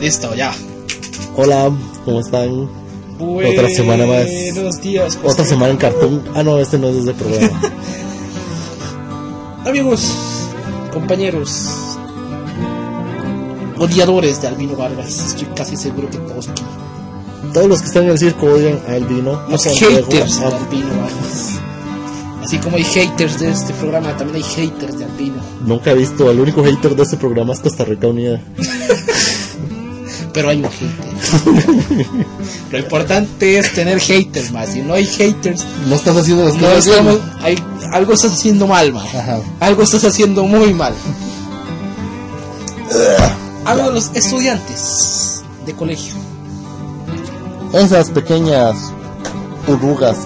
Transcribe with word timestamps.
Listo, 0.00 0.34
ya. 0.34 0.54
Hola, 1.36 1.70
¿cómo 2.06 2.20
están? 2.20 2.70
Otra 3.18 3.68
semana 3.68 4.06
más. 4.06 4.26
Buenos 4.54 4.80
días. 4.80 5.18
Otra 5.22 5.44
semana 5.44 5.72
en 5.72 5.76
cartón. 5.76 6.22
Ah, 6.34 6.42
no, 6.42 6.58
este 6.58 6.78
no 6.78 6.88
es 6.88 7.04
de 7.04 7.12
programa. 7.12 7.60
Amigos, 9.66 10.10
compañeros, 10.90 11.66
odiadores 13.78 14.40
de 14.40 14.48
Albino 14.48 14.74
Vargas. 14.74 15.18
Estoy 15.18 15.48
casi 15.54 15.76
seguro 15.76 16.08
que 16.08 16.16
todos 16.16 16.48
aquí. 16.48 16.62
Todos 17.52 17.68
los 17.68 17.82
que 17.82 17.88
están 17.88 18.04
en 18.04 18.10
el 18.10 18.18
circo 18.18 18.46
odian 18.46 18.80
a 18.88 18.96
Elvino. 18.96 19.42
Los 19.50 19.66
a 19.66 19.70
haters 19.70 20.08
de 20.08 20.46
Albino 20.46 20.96
Vargas. 20.96 21.60
Así 22.42 22.56
como 22.56 22.78
hay 22.78 22.84
haters 22.84 23.38
de 23.38 23.50
este 23.50 23.74
programa, 23.74 24.16
también 24.16 24.42
hay 24.42 24.42
haters 24.42 24.98
de 24.98 25.04
Albino. 25.04 25.42
Nunca 25.66 25.90
he 25.90 25.94
visto, 25.94 26.30
el 26.30 26.40
único 26.40 26.64
hater 26.64 26.96
de 26.96 27.02
este 27.02 27.18
programa 27.18 27.52
es 27.52 27.60
Costa 27.60 27.84
Rica 27.84 28.06
Unida. 28.06 28.40
Pero 30.32 30.48
hay 30.50 30.62
un 30.62 30.70
hater. 30.70 32.06
Lo 32.70 32.78
importante 32.78 33.58
es 33.58 33.72
tener 33.74 33.98
haters 34.00 34.52
más. 34.52 34.68
Si 34.70 34.80
no 34.82 34.94
hay 34.94 35.04
haters, 35.06 35.64
No 35.88 35.94
estás 35.96 36.16
haciendo 36.16 36.44
las 36.44 36.54
no 36.54 36.60
cosas 36.68 36.84
bien. 36.86 36.98
estamos, 36.98 37.20
hay, 37.42 37.58
algo 37.92 38.12
estás 38.12 38.32
haciendo 38.32 38.66
mal, 38.66 38.92
man. 38.92 39.06
Ajá. 39.06 39.40
Algo 39.60 39.82
estás 39.82 40.04
haciendo 40.04 40.44
muy 40.44 40.72
mal. 40.72 40.92
Hablo 43.64 43.86
de 43.88 43.92
los 43.92 44.10
estudiantes 44.14 45.42
de 45.66 45.74
colegio. 45.74 46.14
Esas 47.72 48.10
pequeñas 48.10 48.76
urrugas, 49.68 50.16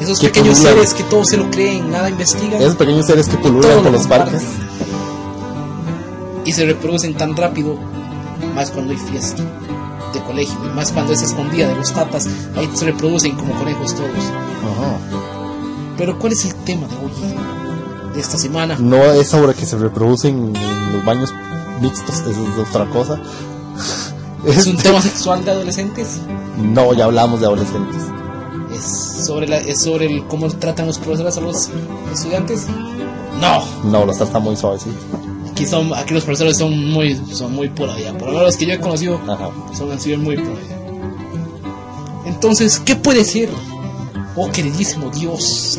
Esos 0.00 0.18
Que 0.18 0.26
pequeños 0.28 0.58
pululan. 0.58 0.74
seres 0.74 0.94
que 0.94 1.02
todos 1.04 1.28
se 1.28 1.36
lo 1.36 1.48
creen, 1.50 1.90
nada 1.90 2.10
investigan 2.10 2.60
esos 2.60 2.74
pequeños 2.76 3.06
seres 3.06 3.28
que 3.28 3.36
pululan 3.38 3.82
por 3.82 3.92
los 3.92 4.06
parques. 4.06 4.42
y 6.44 6.52
se 6.52 6.64
reproducen 6.66 7.14
tan 7.14 7.36
rápido, 7.36 7.78
más 8.56 8.70
cuando 8.70 8.92
hay 8.92 8.98
fiesta 8.98 9.44
de 10.14 10.20
colegio, 10.22 10.58
y 10.64 10.74
más 10.74 10.90
cuando 10.90 11.12
es 11.12 11.20
escondida 11.20 11.68
de 11.68 11.76
los 11.76 11.92
tatas, 11.92 12.26
ahí 12.56 12.68
se 12.74 12.86
reproducen 12.86 13.36
como 13.36 13.54
conejos 13.54 13.94
todos. 13.94 14.10
Ajá. 14.10 14.98
Pero 15.98 16.18
¿cuál 16.18 16.32
es 16.32 16.46
el 16.46 16.54
tema 16.64 16.88
de 16.88 16.96
hoy? 16.96 17.12
De 18.14 18.20
esta 18.20 18.38
semana. 18.38 18.76
No 18.78 19.04
es 19.12 19.28
sobre 19.28 19.52
que 19.52 19.66
se 19.66 19.76
reproducen 19.76 20.56
en 20.56 20.92
los 20.92 21.04
baños 21.04 21.34
mixtos, 21.82 22.20
eso 22.20 22.30
es 22.30 22.68
otra 22.68 22.86
cosa. 22.86 23.20
¿Es 24.46 24.66
un 24.66 24.78
tema 24.78 25.02
sexual 25.02 25.44
de 25.44 25.50
adolescentes? 25.50 26.20
No, 26.56 26.94
ya 26.94 27.04
hablamos 27.04 27.40
de 27.40 27.46
adolescentes. 27.46 28.02
¿Es 28.72 29.26
sobre, 29.26 29.48
la, 29.48 29.58
es 29.58 29.82
sobre 29.82 30.06
el 30.06 30.26
cómo 30.28 30.48
tratan 30.48 30.86
los 30.86 30.98
profesores 30.98 31.36
a 31.36 31.40
los 31.42 31.68
estudiantes? 32.10 32.66
No. 33.38 33.62
No, 33.84 34.06
los 34.06 34.18
está 34.18 34.38
muy 34.38 34.56
suavecito. 34.56 34.96
Aquí, 35.56 35.64
son, 35.64 35.94
aquí 35.94 36.12
los 36.12 36.22
profesores 36.24 36.58
son 36.58 36.92
muy, 36.92 37.18
son 37.32 37.54
muy 37.54 37.70
por 37.70 37.88
allá. 37.88 38.12
Por 38.12 38.24
lo 38.28 38.32
menos 38.32 38.42
los 38.48 38.56
que 38.58 38.66
yo 38.66 38.74
he 38.74 38.78
conocido 38.78 39.18
Ajá. 39.26 39.48
son 39.74 39.90
han 39.90 39.98
sido 39.98 40.18
muy 40.18 40.36
por 40.36 40.48
allá. 40.54 40.76
Entonces, 42.26 42.78
¿qué 42.78 42.94
puede 42.94 43.24
ser? 43.24 43.48
Oh, 44.36 44.50
queridísimo 44.52 45.08
Dios 45.08 45.78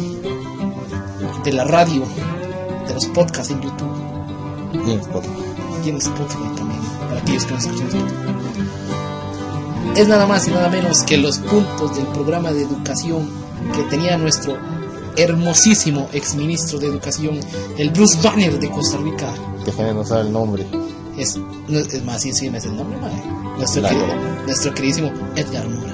de 1.44 1.54
la 1.54 1.64
radio, 1.66 2.02
de 2.88 2.94
los 2.96 3.06
podcasts 3.06 3.52
en 3.52 3.62
YouTube 3.62 3.92
Y 4.88 4.92
en 4.94 5.00
Spotify. 5.00 5.34
y 5.86 5.90
en 5.90 5.98
Spotify 5.98 6.56
también, 6.58 6.82
para 7.08 7.22
aquellos 7.22 7.46
que 7.46 7.54
nos 7.54 7.66
escuchan 7.66 7.88
Spotify. 7.88 8.64
Es 9.96 10.08
nada 10.08 10.26
más 10.26 10.48
y 10.48 10.52
nada 10.52 10.70
menos 10.70 11.04
que 11.04 11.18
los 11.18 11.38
puntos 11.38 11.96
del 11.96 12.08
programa 12.08 12.52
de 12.52 12.64
educación 12.64 13.30
que 13.76 13.84
tenía 13.84 14.18
nuestro 14.18 14.58
hermosísimo 15.18 16.08
exministro 16.14 16.80
de 16.80 16.88
educación, 16.88 17.40
el 17.78 17.90
Bruce 17.90 18.18
Banner 18.22 18.60
de 18.60 18.70
Costa 18.70 18.98
Rica. 18.98 19.34
Que 19.66 19.72
gente 19.72 19.94
no 19.94 20.06
sabe 20.06 20.22
el 20.22 20.32
nombre. 20.32 20.66
Es, 21.18 21.38
no, 21.68 21.80
es 21.80 22.04
más, 22.06 22.22
sí, 22.22 22.32
sí, 22.34 22.50
me 22.50 22.60
es 22.60 22.66
el 22.66 22.76
nombre, 22.78 22.98
madre. 23.00 23.22
Nuestro, 23.58 23.82
Claro. 23.82 23.98
querido- 23.98 24.46
nuestro 24.46 24.74
queridísimo 24.74 25.12
Edgar 25.36 25.68
Mora. 25.68 25.94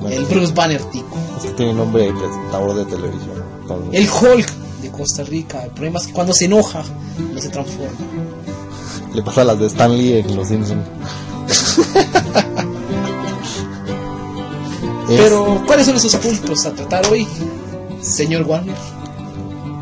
Bueno, 0.00 0.16
El 0.16 0.24
Bruce 0.24 0.52
Banner 0.54 0.82
tico. 0.84 1.16
Es 1.38 1.44
que 1.44 1.50
tiene 1.50 1.74
nombre 1.74 2.04
de 2.04 2.12
presentador 2.12 2.74
de 2.74 2.84
televisión. 2.86 3.44
El 3.92 4.08
Hulk 4.08 4.50
de 4.82 4.90
Costa 4.90 5.22
Rica. 5.24 5.62
El 5.64 5.70
problema 5.70 5.98
es 5.98 6.06
que 6.06 6.12
cuando 6.12 6.32
se 6.34 6.46
enoja, 6.46 6.82
no 7.32 7.40
se 7.40 7.48
transforma. 7.50 7.90
Le 9.14 9.22
pasa 9.22 9.44
las 9.44 9.58
de 9.58 9.66
Stan 9.66 9.96
Lee 9.96 10.18
en 10.18 10.36
Los 10.36 10.48
Simpsons. 10.48 10.82
Pero, 15.06 15.62
¿cuáles 15.66 15.86
son 15.86 15.96
esos 15.96 16.16
puntos 16.16 16.64
a 16.66 16.72
tratar 16.72 17.06
hoy, 17.10 17.26
señor 18.04 18.42
Warner? 18.42 18.76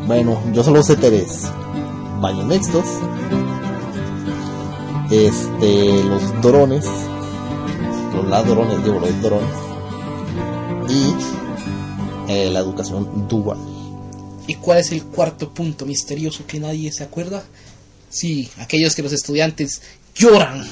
Bueno, 0.07 0.41
yo 0.53 0.63
solo 0.63 0.81
sé 0.83 0.95
tres. 0.95 1.43
Baños 2.19 2.45
mixtos. 2.45 2.85
Este, 5.11 6.03
los 6.03 6.41
drones. 6.41 6.85
Los 8.13 8.27
ladrones, 8.27 8.83
digo, 8.83 8.99
los 8.99 9.21
drones. 9.21 9.55
Y 10.89 12.31
eh, 12.31 12.49
la 12.49 12.59
educación 12.59 13.27
dual. 13.27 13.57
¿Y 14.47 14.55
cuál 14.55 14.79
es 14.79 14.91
el 14.91 15.03
cuarto 15.03 15.53
punto 15.53 15.85
misterioso 15.85 16.45
que 16.45 16.59
nadie 16.59 16.91
se 16.91 17.03
acuerda? 17.03 17.43
Sí, 18.09 18.49
aquellos 18.59 18.95
que 18.95 19.01
los 19.01 19.13
estudiantes 19.13 19.81
lloran 20.15 20.63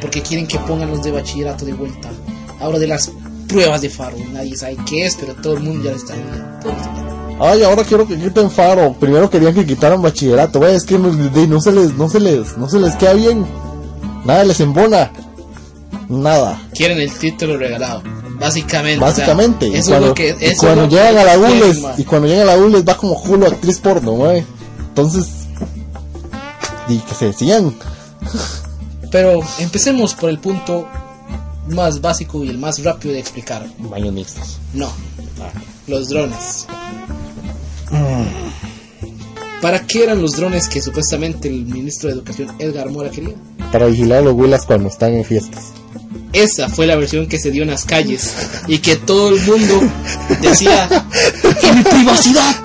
porque 0.00 0.22
quieren 0.22 0.46
que 0.46 0.58
pongan 0.58 0.90
los 0.90 1.02
de 1.02 1.12
bachillerato 1.12 1.64
de 1.64 1.74
vuelta. 1.74 2.10
Hablo 2.60 2.78
de 2.78 2.86
las 2.86 3.10
pruebas 3.48 3.80
de 3.80 3.90
faro. 3.90 4.16
Nadie 4.32 4.56
sabe 4.56 4.76
qué 4.88 5.06
es, 5.06 5.16
pero 5.16 5.34
todo 5.34 5.54
el 5.54 5.62
mundo 5.62 5.84
ya 5.84 5.90
lo 5.90 5.96
está 5.96 6.14
viendo. 6.14 6.44
Ay, 7.40 7.62
ahora 7.62 7.82
quiero 7.84 8.06
que 8.06 8.18
quiten 8.18 8.50
faro. 8.50 8.94
Primero 8.98 9.28
querían 9.28 9.54
que 9.54 9.66
quitaran 9.66 10.00
bachillerato. 10.00 10.60
Güey, 10.60 10.74
es 10.74 10.84
que 10.84 10.98
no, 10.98 11.12
no 11.12 11.60
se 11.60 11.72
les, 11.72 11.94
no 11.94 12.08
se 12.08 12.20
les, 12.20 12.56
no 12.56 12.68
se 12.68 12.78
les 12.78 12.94
queda 12.96 13.14
bien. 13.14 13.46
Nada 14.24 14.44
les 14.44 14.60
embona. 14.60 15.10
Nada. 16.08 16.60
Quieren 16.74 16.98
el 16.98 17.12
título 17.12 17.56
regalado. 17.56 18.02
Básicamente. 18.38 18.96
o 18.96 18.98
sea, 19.00 19.08
Básicamente. 19.08 19.68
y 19.68 19.74
eso 19.76 19.90
cuando, 19.90 20.06
es 20.06 20.08
lo 20.10 20.14
que. 20.14 20.36
y 20.40 20.44
eso 20.44 20.60
cuando 20.60 20.84
es 20.84 20.92
lo 20.92 20.96
llegan 20.96 21.14
que 21.14 21.20
a 21.20 21.24
la 21.24 21.38
ULES, 21.38 21.84
y 21.98 22.04
cuando 22.04 22.28
llegan 22.28 22.48
a 22.48 22.56
la 22.56 22.58
ULES 22.58 22.84
va 22.86 22.96
como 22.96 23.20
culo 23.20 23.46
actriz 23.46 23.78
porno, 23.78 24.12
güey. 24.12 24.44
Entonces, 24.88 25.26
y 26.88 26.98
que 26.98 27.14
se 27.14 27.26
decían. 27.26 27.74
Pero 29.10 29.40
empecemos 29.58 30.14
por 30.14 30.30
el 30.30 30.38
punto 30.38 30.88
más 31.68 32.00
básico 32.00 32.44
y 32.44 32.48
el 32.48 32.58
más 32.58 32.82
rápido 32.82 33.14
de 33.14 33.20
explicar. 33.20 33.66
Baños 33.78 34.12
mixtos. 34.12 34.58
No, 34.72 34.90
los 35.86 36.08
drones. 36.08 36.66
¿Para 39.60 39.86
qué 39.86 40.04
eran 40.04 40.20
los 40.20 40.36
drones 40.36 40.68
que 40.68 40.82
supuestamente 40.82 41.48
el 41.48 41.64
ministro 41.64 42.08
de 42.08 42.16
Educación 42.16 42.54
Edgar 42.58 42.90
Mora 42.90 43.10
quería? 43.10 43.34
Para 43.72 43.86
vigilar 43.86 44.18
a 44.18 44.22
los 44.22 44.34
güelas 44.34 44.66
cuando 44.66 44.88
están 44.88 45.14
en 45.14 45.24
fiestas. 45.24 45.72
Esa 46.34 46.68
fue 46.68 46.86
la 46.86 46.96
versión 46.96 47.28
que 47.28 47.38
se 47.38 47.50
dio 47.50 47.62
en 47.62 47.70
las 47.70 47.84
calles 47.84 48.34
y 48.66 48.78
que 48.78 48.96
todo 48.96 49.28
el 49.28 49.40
mundo 49.42 49.80
decía, 50.42 51.06
¡y 51.62 51.76
mi 51.76 51.82
privacidad! 51.82 52.56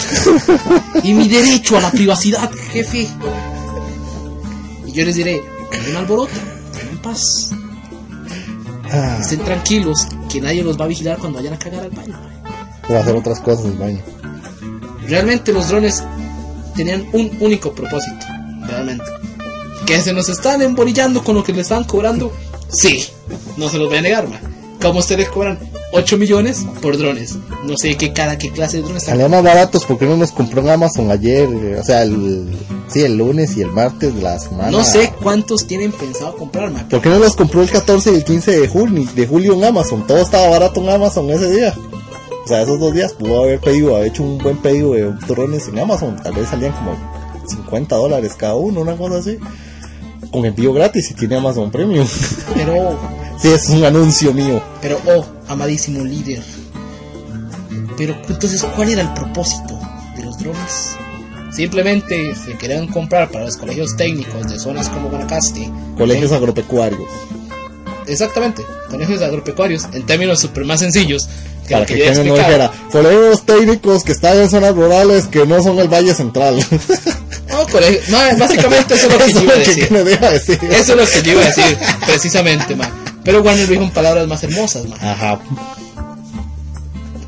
¡Y 1.04 1.14
mi 1.14 1.28
derecho 1.28 1.78
a 1.78 1.82
la 1.82 1.92
privacidad, 1.92 2.52
jefe! 2.72 3.08
Y 4.88 4.92
yo 4.92 5.06
les 5.06 5.16
diré, 5.16 5.44
me 5.92 5.98
alboroten, 5.98 6.42
tengan 6.78 6.98
paz, 6.98 7.52
Ah, 8.92 9.18
estén 9.22 9.40
tranquilos, 9.40 10.08
que 10.32 10.42
nadie 10.42 10.64
los 10.64 10.80
va 10.80 10.86
a 10.86 10.88
vigilar 10.88 11.18
cuando 11.18 11.38
vayan 11.38 11.54
a 11.54 11.60
cagar 11.60 11.84
al 11.84 11.92
baño. 11.92 12.20
para 12.88 13.02
hacer 13.02 13.16
otras 13.16 13.40
cosas 13.40 13.66
en 13.66 13.72
el 13.72 13.78
baño. 13.78 14.02
Realmente 15.08 15.54
los 15.54 15.68
drones 15.70 16.04
tenían 16.76 17.06
un 17.14 17.32
único 17.40 17.72
propósito, 17.74 18.26
realmente. 18.66 19.06
Que 19.86 20.02
se 20.02 20.14
nos 20.14 20.30
están 20.30 20.62
embolillando 20.62 21.24
con 21.24 21.36
lo 21.36 21.44
que 21.44 21.54
le 21.54 21.62
están 21.62 21.84
cobrando, 21.84 22.34
sí, 22.70 23.06
no 23.58 23.70
se 23.70 23.78
los 23.78 23.90
voy 23.90 24.00
a 24.00 24.02
negar, 24.02 24.28
ma. 24.28 24.40
Como 24.82 25.00
ustedes 25.00 25.30
cobran 25.30 25.60
8 25.92 26.18
millones 26.18 26.66
por 26.82 26.98
drones. 26.98 27.36
No 27.66 27.78
sé 27.78 27.96
qué 27.98 28.14
cada 28.14 28.38
qué 28.38 28.52
clase 28.52 28.78
de 28.78 28.84
drones. 28.84 29.04
Salían 29.04 29.32
más 29.32 29.44
baratos 29.44 29.86
porque 29.86 30.06
no 30.06 30.16
nos 30.18 30.32
compró 30.32 30.62
en 30.62 30.70
Amazon 30.70 31.10
ayer. 31.12 31.50
eh, 31.50 31.78
O 31.80 31.84
sea, 31.84 32.04
el, 32.04 32.48
sí, 32.88 33.02
el 33.04 33.18
lunes 33.18 33.58
y 33.58 33.62
el 33.62 33.72
martes 33.72 34.14
de 34.16 34.22
la 34.22 34.38
semana. 34.40 34.70
No 34.72 34.84
sé 34.84 35.12
cuántos 35.22 35.66
tienen 35.66 35.92
pensado 35.92 36.36
comprar, 36.36 36.70
ma. 36.72 36.88
¿Por 36.88 37.02
qué 37.02 37.10
no 37.10 37.18
los 37.20 37.36
compró 37.36 37.62
el 37.64 37.70
14 37.72 38.12
y 38.12 38.16
el 38.16 38.24
15 38.24 38.60
de 38.60 38.68
julio, 38.68 39.10
de 39.16 39.28
julio 39.28 39.54
en 39.54 39.64
Amazon? 39.64 40.06
Todo 40.06 40.20
estaba 40.20 40.48
barato 40.50 40.80
en 40.82 40.90
Amazon 40.90 41.30
ese 41.32 41.50
día. 41.52 41.74
O 42.46 42.48
sea, 42.48 42.62
esos 42.62 42.80
dos 42.80 42.94
días 42.94 43.14
pudo 43.14 43.44
haber 43.44 43.60
pedido, 43.60 43.96
haber 43.96 44.08
hecho 44.10 44.24
un 44.24 44.38
buen 44.38 44.58
pedido 44.58 44.94
de 44.94 45.12
drones 45.28 45.68
en 45.68 45.80
Amazon. 45.80 46.20
Tal 46.22 46.34
vez 46.34 46.50
salían 46.50 46.72
como 46.74 46.96
50 47.48 47.96
dólares 47.96 48.34
cada 48.38 48.56
uno, 48.56 48.82
una 48.82 48.96
cosa 48.96 49.18
así. 49.18 49.38
Con 50.32 50.46
envío 50.46 50.72
gratis 50.74 51.10
y 51.12 51.14
tiene 51.16 51.38
Amazon 51.38 51.72
Premium. 51.72 52.08
Pero, 52.54 52.98
sí, 53.42 53.48
es 53.50 53.70
un 53.70 53.84
anuncio 53.84 54.34
mío. 54.34 54.62
pero, 54.82 55.00
oh, 55.08 55.26
amadísimo 55.48 56.04
líder. 56.04 56.44
Pero, 57.98 58.16
entonces, 58.30 58.64
¿cuál 58.76 58.90
era 58.90 59.02
el 59.02 59.14
propósito 59.14 59.80
de 60.16 60.24
los 60.24 60.38
drones? 60.38 60.96
Simplemente 61.52 62.36
se 62.36 62.54
querían 62.58 62.88
comprar 62.88 63.30
para 63.30 63.46
los 63.46 63.58
colegios 63.58 63.98
técnicos 63.98 64.48
de 64.50 64.60
zonas 64.60 64.88
como 64.90 65.10
Guanacaste. 65.10 65.70
Colegios 65.98 66.32
agropecuarios. 66.32 67.10
Exactamente, 68.08 68.64
colegios 68.90 69.22
agropecuarios, 69.22 69.88
en 69.94 70.06
términos 70.06 70.40
super 70.40 70.66
más 70.66 70.80
sencillos 70.80 71.30
que 71.68 71.76
Para 71.76 71.86
que 71.86 71.96
que 71.96 72.12
no 72.12 72.24
dijera, 72.24 72.72
colegios 72.92 73.46
técnicos 73.46 74.04
que 74.04 74.12
están 74.12 74.38
en 74.38 74.50
zonas 74.50 74.74
rurales 74.74 75.28
que 75.28 75.46
no 75.46 75.62
son 75.62 75.78
el 75.80 75.88
Valle 75.88 76.14
Central. 76.14 76.64
Ok, 77.52 77.72
colegios. 77.72 78.08
No, 78.10 78.20
básicamente 78.38 78.94
eso 78.94 79.08
es 79.08 79.14
lo 79.14 79.26
que 79.26 79.34
yo 79.34 79.42
iba 79.42 79.54
a 79.54 79.58
decir. 79.58 79.88
que 79.88 80.04
decir. 80.04 80.60
Eso 80.72 80.94
es 80.94 80.98
lo 80.98 81.06
que 81.06 81.28
yo 81.28 81.32
iba 81.34 81.42
a 81.42 81.46
decir, 81.46 81.78
precisamente, 82.06 82.76
ma. 82.76 82.90
Pero 83.24 83.42
Warner 83.42 83.66
lo 83.66 83.72
dijo 83.72 83.84
en 83.84 83.92
palabras 83.92 84.28
más 84.28 84.44
hermosas. 84.44 84.86
Ajá. 85.02 85.40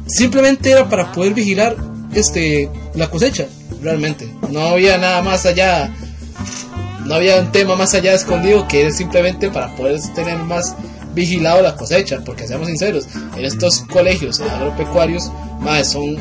Simplemente 0.08 0.72
era 0.72 0.90
para 0.90 1.12
poder 1.12 1.34
vigilar 1.34 1.76
este 2.14 2.70
la 2.96 3.10
cosecha, 3.10 3.48
realmente. 3.82 4.30
No 4.50 4.62
había 4.62 4.98
nada 4.98 5.22
más 5.22 5.46
allá. 5.46 5.94
No 7.06 7.16
había 7.16 7.40
un 7.40 7.52
tema 7.52 7.76
más 7.76 7.94
allá 7.94 8.14
escondido 8.14 8.68
que 8.68 8.82
era 8.82 8.92
simplemente 8.92 9.50
para 9.50 9.76
poder 9.76 10.00
tener 10.14 10.38
más 10.38 10.76
vigilado 11.14 11.62
la 11.62 11.76
cosecha, 11.76 12.22
porque 12.26 12.48
seamos 12.48 12.68
sinceros, 12.68 13.08
en 13.36 13.44
estos 13.44 13.82
colegios 13.82 14.40
agropecuarios, 14.40 15.32
son 15.84 16.18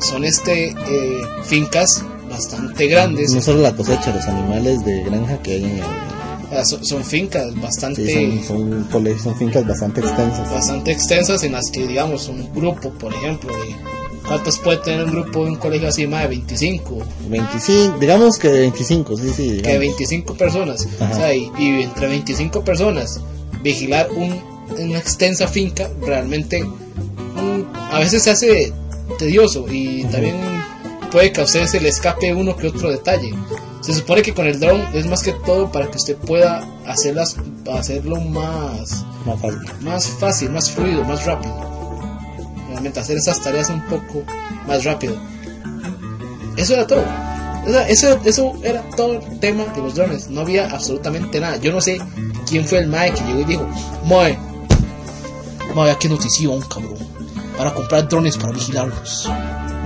son 0.00 0.24
este 0.24 0.70
eh, 0.70 1.22
fincas 1.44 2.04
bastante 2.28 2.86
grandes. 2.86 3.32
No 3.32 3.42
solo 3.42 3.60
la 3.60 3.74
cosecha, 3.74 4.14
los 4.14 4.24
animales 4.26 4.84
de 4.84 5.02
granja 5.02 5.38
que 5.42 5.52
hay 5.52 5.64
en 5.64 5.78
el... 5.78 5.84
Son, 6.64 6.84
son 6.84 7.04
fincas 7.04 7.54
bastante 7.60 8.04
Sí, 8.04 8.42
son, 8.46 8.58
son, 8.70 8.84
colegios, 8.84 9.22
son 9.22 9.36
fincas 9.36 9.66
bastante 9.66 10.00
extensas. 10.00 10.50
bastante 10.50 10.90
extensas 10.92 11.42
en 11.44 11.52
las 11.52 11.70
que 11.70 11.86
digamos 11.86 12.28
un 12.28 12.52
grupo, 12.52 12.90
por 12.90 13.14
ejemplo, 13.14 13.50
de 13.56 13.76
cuántos 14.26 14.58
puede 14.58 14.78
tener 14.78 15.04
un 15.04 15.12
grupo 15.12 15.44
de 15.44 15.50
un 15.50 15.56
colegio 15.56 15.88
así 15.88 16.06
más 16.06 16.22
de 16.22 16.28
25, 16.28 16.98
25, 17.28 17.98
digamos 17.98 18.38
que 18.38 18.48
25, 18.48 19.16
sí, 19.16 19.28
sí. 19.28 19.46
que 19.48 19.52
digamos. 19.52 19.78
25 19.80 20.34
personas, 20.34 20.88
Ajá. 21.00 21.12
o 21.12 21.16
sea, 21.16 21.34
y, 21.34 21.50
y 21.58 21.82
entre 21.82 22.08
25 22.08 22.64
personas 22.64 23.20
vigilar 23.62 24.08
un, 24.10 24.40
una 24.78 24.98
extensa 24.98 25.46
finca 25.48 25.90
realmente 26.00 26.62
mm, 26.64 27.92
a 27.92 27.98
veces 27.98 28.22
se 28.22 28.30
hace 28.30 28.72
tedioso 29.18 29.66
y 29.70 30.04
también 30.04 30.36
puede 31.10 31.32
causarse 31.32 31.78
el 31.78 31.86
escape 31.86 32.26
de 32.26 32.34
uno 32.34 32.56
que 32.56 32.68
otro 32.68 32.90
detalle. 32.90 33.34
Se 33.80 33.94
supone 33.94 34.22
que 34.22 34.34
con 34.34 34.46
el 34.46 34.60
drone 34.60 34.88
es 34.92 35.06
más 35.06 35.22
que 35.22 35.32
todo 35.32 35.70
para 35.72 35.90
que 35.90 35.96
usted 35.96 36.16
pueda 36.16 36.66
hacerlas, 36.86 37.36
hacerlo 37.72 38.20
más, 38.20 39.04
Más 39.24 39.40
fácil. 39.40 39.60
más 39.80 40.06
fácil, 40.08 40.50
más 40.50 40.70
fluido, 40.70 41.02
más 41.04 41.24
rápido. 41.24 41.54
Realmente 42.68 43.00
hacer 43.00 43.16
esas 43.16 43.40
tareas 43.42 43.70
un 43.70 43.82
poco 43.86 44.22
más 44.66 44.84
rápido. 44.84 45.16
Eso 46.56 46.74
era 46.74 46.86
todo. 46.86 47.04
Eso, 47.88 48.18
eso 48.24 48.52
era 48.62 48.82
todo 48.96 49.14
el 49.14 49.40
tema 49.40 49.64
de 49.64 49.82
los 49.82 49.94
drones. 49.94 50.28
No 50.28 50.42
había 50.42 50.66
absolutamente 50.70 51.40
nada. 51.40 51.56
Yo 51.56 51.72
no 51.72 51.80
sé 51.80 51.98
quién 52.48 52.66
fue 52.66 52.78
el 52.78 52.86
mae 52.88 53.12
que 53.12 53.22
llegó 53.24 53.40
y 53.40 53.44
dijo, 53.44 53.68
Mae, 54.06 54.38
Mae, 55.74 55.96
qué 55.98 56.08
notición, 56.08 56.60
cabrón. 56.62 56.98
Para 57.56 57.72
comprar 57.74 58.08
drones 58.08 58.36
para 58.36 58.52
vigilarlos. 58.52 59.28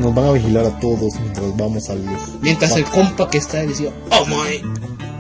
Nos 0.01 0.15
van 0.15 0.27
a 0.27 0.33
vigilar 0.33 0.67
a 0.67 0.81
todos 0.81 1.15
mientras 1.21 1.57
vamos 1.57 1.89
a 1.89 1.95
los... 1.95 2.41
Mientras 2.41 2.77
el 2.77 2.85
compa 2.85 3.31
que 3.31 3.39
está 3.39 3.59
decía, 3.63 3.91
Oh 4.11 4.27
Mae, 4.27 4.63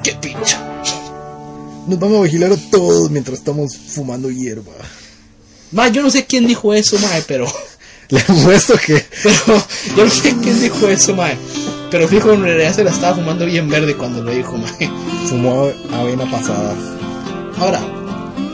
qué 0.03 0.13
pincha. 0.15 0.83
Nos 1.87 1.99
van 1.99 2.15
a 2.15 2.21
vigilar 2.21 2.53
a 2.53 2.57
todos 2.71 3.11
mientras 3.11 3.39
estamos 3.39 3.77
fumando 3.77 4.31
hierba. 4.31 4.73
Mae, 5.73 5.93
yo 5.93 6.03
no 6.03 6.11
sé 6.11 6.27
quién 6.27 6.47
dijo 6.47 6.75
eso, 6.75 6.99
Mae, 6.99 7.23
pero... 7.27 7.47
Le 8.11 8.21
apuesto 8.21 8.75
que... 8.77 9.03
Pero 9.23 9.67
yo 9.97 10.05
no 10.05 10.11
sé 10.11 10.37
quién 10.43 10.61
dijo 10.61 10.89
eso, 10.89 11.15
mae. 11.15 11.37
Pero 11.91 12.07
fijo, 12.07 12.33
en 12.33 12.43
realidad 12.43 12.75
se 12.75 12.85
la 12.85 12.91
estaba 12.91 13.17
fumando 13.17 13.47
bien 13.47 13.69
verde 13.69 13.97
cuando 13.97 14.23
lo 14.23 14.31
dijo, 14.31 14.59
mae. 14.59 14.91
Fumó 15.27 15.71
avena 15.93 16.31
pasada. 16.31 16.75
Ahora, 17.59 17.81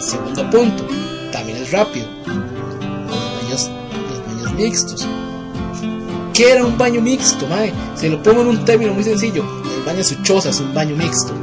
segundo 0.01 0.49
punto, 0.51 0.87
también 1.33 1.59
es 1.59 1.73
rápido. 1.73 2.07
Los 2.27 3.41
baños, 3.43 3.71
los 4.09 4.27
baños 4.27 4.53
mixtos. 4.55 5.09
¿Qué 6.41 6.53
era 6.53 6.65
un 6.65 6.79
baño 6.79 7.03
mixto, 7.03 7.47
mae? 7.49 7.71
Se 7.95 8.09
lo 8.09 8.23
pongo 8.23 8.41
en 8.41 8.47
un 8.47 8.65
término 8.65 8.95
muy 8.95 9.05
sencillo. 9.05 9.45
El 9.77 9.85
baño 9.85 9.99
de 9.99 10.05
su 10.05 10.15
choza 10.23 10.49
es 10.49 10.59
un 10.59 10.73
baño 10.73 10.97
mixto. 10.97 11.35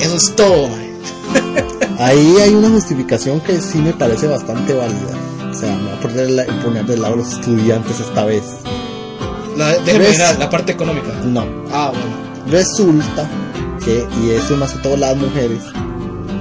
Eso 0.00 0.16
es 0.16 0.34
todo, 0.34 0.66
mae. 0.66 0.90
Ahí 2.00 2.34
hay 2.42 2.52
una 2.52 2.68
justificación 2.68 3.40
que 3.40 3.60
sí 3.60 3.78
me 3.78 3.92
parece 3.92 4.26
bastante 4.26 4.74
válida. 4.74 5.12
O 5.48 5.54
sea, 5.54 5.72
me 5.76 5.84
voy 5.84 5.92
a 5.92 6.00
poner, 6.00 6.30
la- 6.30 6.46
poner 6.64 6.84
del 6.84 7.00
lado 7.00 7.14
de 7.14 7.22
los 7.22 7.32
estudiantes 7.34 8.00
esta 8.00 8.24
vez. 8.24 8.42
La, 9.56 9.78
déjeme 9.78 10.18
la 10.18 10.50
parte 10.50 10.72
económica. 10.72 11.12
No. 11.24 11.44
Ah, 11.70 11.92
bueno. 11.92 12.50
Resulta 12.50 13.28
que, 13.84 14.04
y 14.24 14.30
eso 14.30 14.56
más 14.56 14.72
que 14.72 14.80
todo 14.80 14.96
las 14.96 15.16
mujeres, 15.16 15.62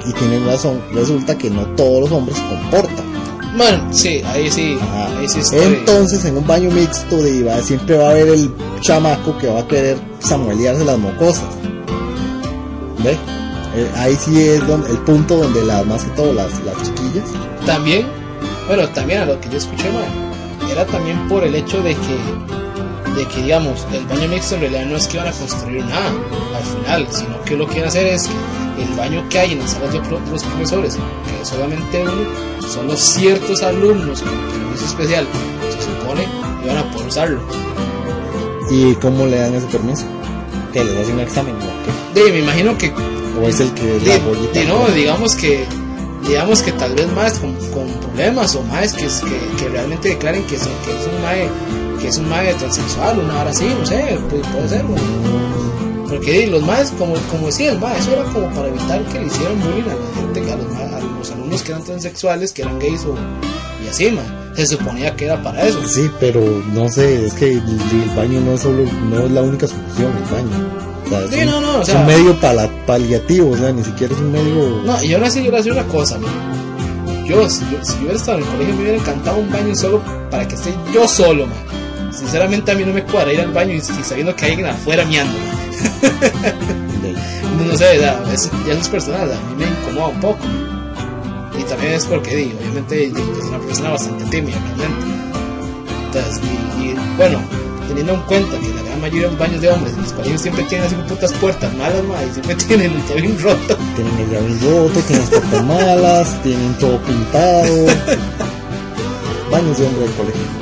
y 0.04 0.14
tienen 0.14 0.48
razón, 0.48 0.82
resulta 0.96 1.38
que 1.38 1.52
no 1.52 1.62
todos 1.76 2.02
los 2.10 2.12
hombres 2.12 2.40
comportan. 2.40 3.06
Bueno, 3.58 3.88
sí, 3.92 4.22
ahí 4.26 4.50
sí, 4.52 4.78
Ajá. 4.82 5.18
ahí 5.18 5.28
sí 5.28 5.40
estoy. 5.40 5.66
Entonces, 5.66 6.24
en 6.26 6.38
un 6.38 6.46
baño 6.46 6.70
mixto 6.72 7.18
de 7.18 7.38
IVA 7.38 7.62
siempre 7.62 7.98
va 7.98 8.08
a 8.08 8.12
haber 8.12 8.30
el 8.30 8.52
chamaco 8.82 9.38
que 9.38 9.48
va 9.48 9.62
a 9.62 9.68
querer 9.68 9.98
samuelearse 10.20 10.86
las 10.86 10.98
mocosas. 10.98 11.46
¿Ve? 13.04 13.18
Eh, 13.76 13.92
ahí 13.96 14.16
sí 14.16 14.40
es 14.42 14.66
donde, 14.68 14.90
el 14.90 14.98
punto 15.00 15.38
donde 15.38 15.64
las, 15.64 15.86
más 15.86 16.04
que 16.04 16.12
todo 16.12 16.34
las, 16.34 16.52
las 16.64 16.76
chiquillas, 16.84 17.26
También, 17.66 18.08
bueno, 18.68 18.88
también 18.90 19.22
a 19.22 19.26
lo 19.26 19.40
que 19.40 19.50
yo 19.50 19.58
escuché, 19.58 19.92
mae, 19.92 20.72
era 20.72 20.86
también 20.86 21.28
por 21.28 21.44
el 21.44 21.56
hecho 21.56 21.82
de 21.82 21.96
que, 21.96 23.16
de 23.16 23.28
que 23.28 23.42
digamos, 23.44 23.86
el 23.94 24.06
baño 24.06 24.28
mixto 24.28 24.56
en 24.56 24.62
realidad 24.62 24.86
no 24.86 24.98
es 24.98 25.08
que 25.08 25.18
van 25.18 25.28
a 25.28 25.32
construir 25.32 25.86
nada 25.86 26.12
al 26.56 26.64
final, 26.64 27.08
sino 27.12 27.42
que 27.44 27.56
lo 27.56 27.66
que 27.68 27.74
quieren 27.74 27.90
hacer 27.90 28.08
es 28.08 28.28
que 28.28 28.34
el 28.82 28.90
baño 28.96 29.24
que 29.30 29.40
hay 29.40 29.52
en 29.54 29.60
las 29.60 29.72
salas 29.72 29.94
de 29.94 30.00
de 30.00 30.10
los 30.32 30.44
profesores, 30.44 30.96
que 30.96 31.42
es 31.42 31.48
solamente 31.48 32.02
uno, 32.04 32.68
solo 32.70 32.96
ciertos 32.96 33.62
alumnos 33.64 34.22
con 34.22 34.32
permiso 34.52 34.86
especial, 34.86 35.28
se 35.70 35.82
supone, 35.86 36.28
iban 36.64 36.78
a 36.78 36.92
poder 36.92 37.08
usarlo. 37.08 37.42
¿y 38.72 38.94
cómo 38.96 39.26
le 39.26 39.38
dan 39.38 39.56
ese 39.56 39.66
permiso? 39.68 40.06
Que 40.74 40.84
les 40.84 40.96
hacen 40.98 41.16
un 41.16 41.20
examen, 41.22 41.56
¿o 41.56 42.14
qué? 42.14 42.22
De, 42.24 42.32
me 42.32 42.40
imagino 42.40 42.78
que 42.78 42.94
O 43.42 43.48
es 43.48 43.60
el 43.60 43.72
que 43.74 44.00
Di- 44.00 44.06
la 44.10 44.18
bollita. 44.20 44.60
di- 44.60 44.66
no, 44.68 44.88
digamos 44.90 45.36
que 45.36 45.66
digamos 46.28 46.62
que 46.62 46.72
tal 46.74 46.94
vez 46.94 47.08
más 47.14 47.40
con, 47.40 47.54
con 47.74 47.88
problemas 48.02 48.54
o 48.56 48.62
más 48.64 48.94
que, 48.94 49.06
que, 49.06 49.64
que 49.64 49.70
realmente 49.70 50.10
declaren 50.10 50.44
que, 50.44 50.60
son, 50.60 50.68
que 50.86 50.92
es 50.92 51.08
un 51.08 51.22
mae 51.24 51.50
que 52.02 52.08
es 52.08 52.18
un 52.18 52.30
mae 52.30 52.54
transexual 52.56 53.20
una 53.20 53.42
hora 53.42 53.50
así 53.52 53.66
no 53.80 53.86
sé 53.86 54.18
puede, 54.30 54.44
puede 54.44 54.70
ser 54.70 54.84
¿no? 54.86 54.96
porque 56.10 56.48
los 56.48 56.62
maes 56.64 56.92
como 56.98 57.14
como 57.32 57.48
decía 57.48 57.72
el 57.72 57.80
mae 57.80 57.98
eso 58.00 58.12
era 58.12 58.24
como 58.24 58.48
para 58.54 58.68
evitar 58.68 59.02
que 59.06 59.20
le 59.20 59.28
hicieran 59.28 59.60
bullying 59.62 59.84
a 59.84 59.96
la 59.96 60.16
gente 60.16 60.52
a 60.52 60.56
los, 60.56 60.68
ma- 60.74 60.98
a 60.98 61.02
los 61.20 61.32
alumnos 61.32 61.62
que 61.64 61.72
eran 61.72 61.84
transexuales 61.84 62.52
que 62.52 62.62
eran 62.64 62.80
gays 62.80 63.06
o 63.06 63.16
y 63.86 63.88
así 63.90 64.10
mae 64.12 64.26
se 64.56 64.66
suponía 64.66 65.16
que 65.16 65.26
era 65.26 65.42
para 65.42 65.66
eso 65.68 65.80
Sí, 65.88 66.10
pero 66.20 66.42
no 66.74 66.90
sé, 66.90 67.26
es 67.28 67.34
que 67.36 67.54
el, 67.54 67.58
el 67.60 68.10
baño 68.16 68.42
no 68.42 68.54
es 68.54 68.62
solo, 68.62 68.84
no 69.10 69.20
es 69.26 69.32
la 69.32 69.42
única 69.42 69.68
solución, 69.68 70.12
el 70.18 70.36
baño. 70.36 70.70
O 71.06 71.10
sea, 71.10 71.20
es, 71.24 71.30
Sí, 71.32 71.40
un, 71.42 71.46
no, 71.46 71.62
no, 71.62 71.78
o 71.78 71.82
es 71.82 71.88
sea- 71.88 72.02
un 72.02 72.08
medio 72.08 72.40
pala- 72.42 72.70
paliativo, 72.86 73.52
o 73.52 73.58
sea, 73.58 73.72
ni 73.72 73.84
siquiera 73.86 74.14
es 74.14 74.20
un 74.20 74.32
medio... 74.34 74.82
No, 74.84 75.02
y 75.02 75.14
ahora 75.14 75.30
sí 75.30 75.38
yo 75.40 75.44
le 75.46 75.50
voy 75.52 75.56
a 75.60 75.64
decir 75.64 75.72
una 75.72 75.86
cosa, 75.88 76.18
man. 76.20 76.32
Yo, 77.26 77.50
si 77.50 77.62
yo, 77.72 77.78
si 77.86 77.94
yo 77.94 78.00
hubiera 78.02 78.16
estado 78.18 78.40
en 78.40 78.44
el 78.44 78.50
colegio, 78.50 78.76
me 78.76 78.82
hubiera 78.82 78.98
encantado 78.98 79.38
un 79.38 79.50
baño 79.52 79.76
solo 79.76 80.02
para 80.30 80.46
que 80.48 80.56
esté 80.56 80.74
yo 80.94 81.08
solo, 81.08 81.46
man. 81.46 81.56
Sinceramente, 82.20 82.72
a 82.72 82.76
mí 82.76 82.84
no 82.84 82.92
me 82.92 83.04
cuadra 83.04 83.32
ir 83.32 83.40
al 83.40 83.52
baño 83.52 83.74
y, 83.74 83.78
y 83.78 83.82
sabiendo 83.82 84.36
que 84.36 84.46
hay 84.46 84.52
alguien 84.52 84.70
afuera 84.70 85.06
miando. 85.06 85.34
No, 87.66 87.78
sé, 87.78 88.00
ya, 88.00 88.24
es, 88.34 88.50
ya 88.66 88.72
eso 88.72 88.82
es 88.82 88.90
personal, 88.90 89.32
a 89.32 89.36
mí 89.36 89.56
me 89.58 89.66
incomoda 89.66 90.08
un 90.08 90.20
poco. 90.22 90.40
Y 91.60 91.64
también 91.64 91.94
es 91.94 92.06
porque, 92.06 92.36
digo, 92.36 92.58
obviamente, 92.60 93.12
soy 93.12 93.50
una 93.50 93.60
persona 93.60 93.90
bastante 93.90 94.26
tímida, 94.26 94.58
realmente. 94.78 95.06
Entonces, 96.06 96.42
y, 96.80 96.84
y, 96.84 96.96
bueno, 97.18 97.40
teniendo 97.88 98.14
en 98.14 98.22
cuenta 98.22 98.58
que 98.60 98.70
la 98.70 98.82
gran 98.84 99.02
mayoría 99.02 99.24
de 99.24 99.32
los 99.32 99.40
baños 99.40 99.62
de 99.62 99.70
hombres 99.70 99.98
los 99.98 100.14
colegios 100.14 100.42
siempre 100.42 100.64
tienen 100.66 100.88
así 100.88 100.96
putas 101.08 101.34
puertas 101.34 101.74
malas, 101.76 102.04
man, 102.06 102.28
y 102.30 102.34
siempre 102.34 102.56
tienen 102.68 102.94
el 102.94 103.02
tobillo 103.04 103.38
roto. 103.40 103.78
Tienen 103.96 104.18
el 104.18 104.30
llave 104.30 104.48
roto, 104.62 105.00
tienen 105.02 105.20
las 105.20 105.30
puertas 105.30 105.66
malas, 105.66 106.44
tienen 106.44 106.74
todo 106.76 106.98
pintado. 107.02 107.86
Baños 109.52 109.78
de 109.78 109.86
hombre 109.86 110.02
del 110.04 110.14
colegio. 110.14 110.59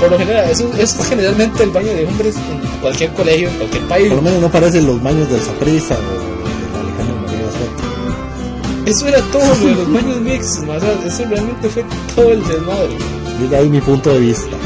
Por 0.00 0.10
lo 0.10 0.18
general, 0.18 0.50
eso, 0.50 0.70
eso 0.78 1.00
es 1.00 1.08
generalmente 1.08 1.62
el 1.62 1.70
baño 1.70 1.92
de 1.92 2.06
hombres 2.06 2.36
en 2.36 2.80
cualquier 2.80 3.12
colegio, 3.12 3.48
en 3.48 3.56
cualquier 3.56 3.88
país. 3.88 4.08
Por 4.08 4.16
lo 4.16 4.22
menos 4.22 4.40
no 4.40 4.50
parecen 4.50 4.86
los 4.86 5.02
baños 5.02 5.30
del 5.30 5.40
Saprissa 5.40 5.94
o 5.94 5.98
del 5.98 6.80
Alejandro 6.80 7.16
María 7.22 7.50
Soto. 7.50 8.90
Eso 8.90 9.08
era 9.08 9.20
todo 9.32 9.46
lo 9.46 9.66
de 9.66 9.74
los 9.74 9.92
baños 9.92 10.20
mixtos, 10.20 10.64
¿no? 10.64 10.72
O 10.74 10.80
sea, 10.80 10.98
eso 11.06 11.24
realmente 11.28 11.68
fue 11.68 11.84
todo 12.14 12.30
el 12.32 12.46
desmadre. 12.46 12.98
Yo 13.40 13.48
de 13.48 13.56
ahí 13.56 13.68
mi 13.68 13.80
punto 13.80 14.10
de 14.10 14.20
vista. 14.20 14.56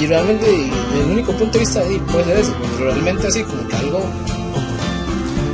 Y 0.00 0.06
realmente, 0.06 0.46
el 0.46 1.10
único 1.10 1.32
punto 1.32 1.52
de 1.52 1.58
vista 1.60 1.80
ahí 1.80 2.00
puede 2.10 2.24
ser 2.24 2.36
ese, 2.38 2.52
pero 2.78 2.90
realmente 2.90 3.26
así 3.26 3.42
como 3.42 3.66
que 3.68 3.76
algo. 3.76 4.04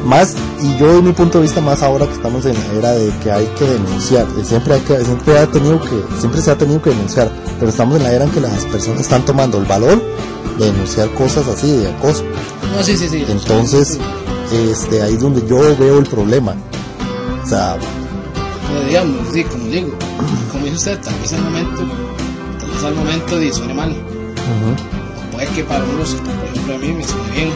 Más, 0.09 0.35
y 0.62 0.75
yo 0.79 0.95
de 0.95 1.03
mi 1.03 1.12
punto 1.12 1.37
de 1.37 1.43
vista 1.43 1.61
más 1.61 1.83
ahora 1.83 2.07
que 2.07 2.15
estamos 2.15 2.43
en 2.47 2.55
la 2.55 2.73
era 2.79 2.93
de 2.93 3.11
que 3.19 3.31
hay 3.31 3.45
que 3.59 3.67
denunciar, 3.67 4.27
siempre 4.43 4.77
hay 4.77 4.81
que, 4.81 5.05
siempre 5.05 5.38
ha 5.38 5.47
tenido 5.47 5.79
que, 5.83 6.03
siempre 6.19 6.41
se 6.41 6.50
ha 6.50 6.57
tenido 6.57 6.81
que 6.81 6.88
denunciar, 6.88 7.31
pero 7.59 7.71
estamos 7.71 7.99
en 7.99 8.05
la 8.05 8.12
era 8.12 8.25
en 8.25 8.31
que 8.31 8.41
las 8.41 8.65
personas 8.65 9.03
están 9.03 9.23
tomando 9.27 9.59
el 9.59 9.67
valor 9.67 10.03
de 10.59 10.65
denunciar 10.65 11.11
cosas 11.11 11.47
así 11.49 11.71
de 11.77 11.91
acoso. 11.91 12.25
No, 12.75 12.83
sí, 12.83 12.97
sí, 12.97 13.07
sí. 13.07 13.23
Entonces, 13.29 13.99
este, 14.50 15.03
ahí 15.03 15.12
es 15.12 15.21
donde 15.21 15.47
yo 15.47 15.59
veo 15.77 15.99
el 15.99 16.07
problema. 16.07 16.55
O 17.45 17.47
sea, 17.47 17.77
Pero 18.67 18.88
digamos, 18.88 19.29
sí, 19.31 19.45
como 19.45 19.65
digo, 19.67 19.91
como 20.50 20.65
dice 20.65 20.77
usted, 20.77 21.00
tal 21.03 21.15
vez 21.21 21.33
al 21.35 21.43
momento, 21.43 21.83
tal 22.59 22.71
vez 22.71 22.83
al 22.83 22.95
momento 22.95 23.37
de 23.37 23.53
suene 23.53 23.75
mal. 23.75 23.91
O 23.91 25.33
puede 25.33 25.49
que 25.49 25.65
para 25.65 25.85
algunos, 25.85 26.15
por 26.15 26.49
ejemplo, 26.50 26.75
a 26.77 26.79
mí 26.79 26.93
me 26.93 27.05
suene 27.05 27.31
bien 27.35 27.50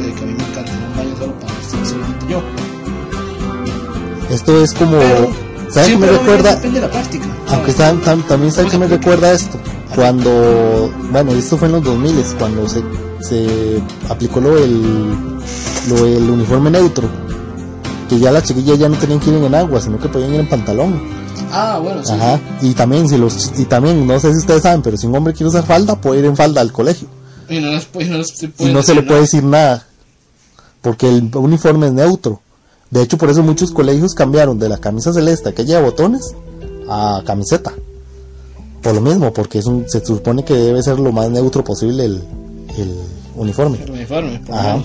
de 0.00 0.12
que 0.12 0.22
a 0.22 0.26
mí 0.26 0.34
me 0.34 0.44
encanta 0.44 0.72
un 0.72 0.96
baño 0.96 1.16
solo 1.18 1.32
para 1.40 1.52
estar 1.60 1.86
solamente 1.86 2.26
yo. 2.28 2.42
Esto 4.30 4.62
es 4.62 4.72
como. 4.74 4.98
Pero, 4.98 5.30
¿Sabes 5.70 5.88
qué 5.90 5.96
me 5.96 6.06
recuerda? 6.06 6.54
Depende 6.56 6.80
de 6.80 6.86
la 6.86 6.92
práctica. 6.92 7.26
Aunque 7.50 7.72
tam- 7.74 8.24
también 8.26 8.52
sabes 8.52 8.70
que 8.72 8.78
me 8.78 8.86
recuerda 8.86 9.32
esto. 9.32 9.58
Cuando, 9.94 10.90
bueno, 11.10 11.32
esto 11.32 11.56
fue 11.56 11.68
en 11.68 11.72
los 11.74 11.84
2000 11.84 12.14
cuando 12.38 12.68
se, 12.68 12.82
se 13.20 13.80
aplicó 14.08 14.40
lo 14.40 14.54
del, 14.56 14.82
lo 15.88 16.04
del 16.04 16.30
uniforme 16.30 16.70
neutro. 16.70 17.08
Que 18.08 18.18
ya 18.18 18.30
las 18.32 18.44
chiquillas 18.44 18.78
ya 18.78 18.88
no 18.88 18.96
tenían 18.96 19.20
que 19.20 19.30
ir 19.30 19.36
en 19.36 19.54
agua, 19.54 19.80
sino 19.80 19.98
que 19.98 20.08
podían 20.08 20.34
ir 20.34 20.40
en 20.40 20.48
pantalón. 20.48 21.00
Ah, 21.52 21.78
bueno, 21.82 22.04
sí. 22.04 22.12
Ajá. 22.12 22.38
Y 22.60 22.74
también, 22.74 23.08
si 23.08 23.16
los, 23.16 23.52
y 23.56 23.64
también, 23.64 24.06
no 24.06 24.18
sé 24.20 24.32
si 24.32 24.38
ustedes 24.38 24.62
saben, 24.62 24.82
pero 24.82 24.96
si 24.96 25.06
un 25.06 25.14
hombre 25.16 25.32
quiere 25.32 25.48
usar 25.48 25.64
falda, 25.64 25.94
puede 26.00 26.20
ir 26.20 26.24
en 26.26 26.36
falda 26.36 26.60
al 26.60 26.72
colegio. 26.72 27.06
Y 27.48 27.60
no, 27.60 27.80
se 28.24 28.46
Y 28.46 28.48
puede 28.48 28.72
no 28.72 28.82
se 28.82 28.94
le 28.94 29.02
puede 29.02 29.22
decir 29.22 29.44
nada. 29.44 29.86
Porque 30.80 31.08
el 31.08 31.30
uniforme 31.34 31.86
es 31.86 31.92
neutro. 31.92 32.40
De 32.90 33.02
hecho, 33.02 33.18
por 33.18 33.30
eso 33.30 33.42
muchos 33.42 33.72
colegios 33.72 34.14
cambiaron 34.14 34.58
de 34.58 34.68
la 34.68 34.78
camisa 34.78 35.12
celeste 35.12 35.52
que 35.54 35.64
lleva 35.64 35.82
botones 35.82 36.34
a 36.88 37.22
camiseta. 37.26 37.72
Por 38.82 38.94
lo 38.94 39.00
mismo, 39.00 39.32
porque 39.32 39.58
es 39.58 39.66
un, 39.66 39.88
se 39.88 40.04
supone 40.04 40.44
que 40.44 40.54
debe 40.54 40.82
ser 40.82 41.00
lo 41.00 41.10
más 41.10 41.30
neutro 41.30 41.64
posible 41.64 42.04
el, 42.04 42.22
el 42.76 42.94
uniforme. 43.34 43.78
El 43.82 43.90
uniforme, 43.90 44.38
por 44.40 44.54
Ajá. 44.54 44.82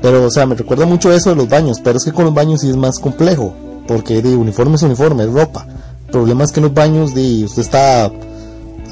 Pero, 0.00 0.26
o 0.26 0.30
sea, 0.30 0.46
me 0.46 0.54
recuerda 0.54 0.86
mucho 0.86 1.12
eso 1.12 1.30
de 1.30 1.36
los 1.36 1.48
baños. 1.48 1.80
Pero 1.82 1.98
es 1.98 2.04
que 2.04 2.12
con 2.12 2.26
los 2.26 2.34
baños 2.34 2.60
sí 2.60 2.68
es 2.68 2.76
más 2.76 2.98
complejo. 2.98 3.54
Porque 3.88 4.22
de 4.22 4.36
uniforme 4.36 4.76
es 4.76 4.82
uniforme, 4.82 5.24
es 5.24 5.30
ropa. 5.30 5.66
El 6.06 6.12
problema 6.12 6.44
es 6.44 6.52
que 6.52 6.60
en 6.60 6.64
los 6.66 6.74
baños 6.74 7.14
de, 7.14 7.44
usted 7.44 7.62
está 7.62 8.10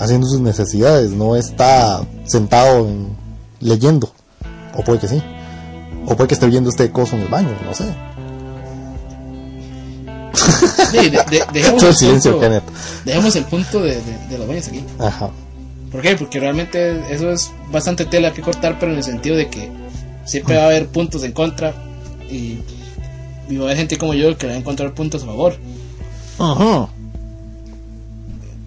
haciendo 0.01 0.27
sus 0.27 0.41
necesidades, 0.41 1.11
no 1.13 1.37
está 1.37 2.03
sentado 2.25 2.87
en- 2.89 3.17
leyendo. 3.61 4.11
O 4.77 4.83
puede 4.83 4.99
que 4.99 5.09
sí. 5.09 5.23
O 6.07 6.17
puede 6.17 6.29
que 6.29 6.35
esté 6.35 6.47
viendo 6.47 6.69
este 6.71 6.91
coso 6.91 7.17
en 7.17 7.23
el 7.23 7.29
baño, 7.29 7.51
no 7.65 7.75
sé. 7.75 7.85
Sí, 10.91 11.11
de- 11.11 11.25
de- 11.31 11.45
dejemos, 11.53 11.83
el 11.83 11.95
silencio, 11.95 12.33
punto, 12.33 12.47
Kenneth. 12.47 12.65
dejemos 13.05 13.37
el 13.37 13.45
punto 13.45 13.81
de, 13.81 13.95
de- 13.97 14.29
de 14.31 14.39
los 14.39 14.47
baños 14.49 14.69
aquí. 14.69 14.85
Ajá. 14.99 15.31
¿Por 15.91 16.03
qué? 16.03 16.17
Porque 16.17 16.41
realmente 16.41 17.03
eso 17.15 17.31
es 17.31 17.51
bastante 17.71 18.05
tela 18.05 18.33
que 18.33 18.43
cortar, 18.43 18.79
pero 18.81 18.93
en 18.93 18.99
el 18.99 19.05
sentido 19.05 19.37
de 19.37 19.49
que 19.49 19.71
siempre 20.25 20.57
va 20.57 20.63
a 20.63 20.67
haber 20.67 20.89
puntos 20.89 21.23
en 21.23 21.33
contra 21.33 21.73
y, 22.29 22.59
y 23.49 23.57
va 23.57 23.63
a 23.63 23.67
haber 23.69 23.77
gente 23.79 23.97
como 23.97 24.13
yo 24.15 24.37
que 24.37 24.47
va 24.49 24.55
a 24.55 24.57
encontrar 24.57 24.93
puntos 24.93 25.23
a 25.23 25.27
favor. 25.27 25.57
Ajá. 26.39 26.89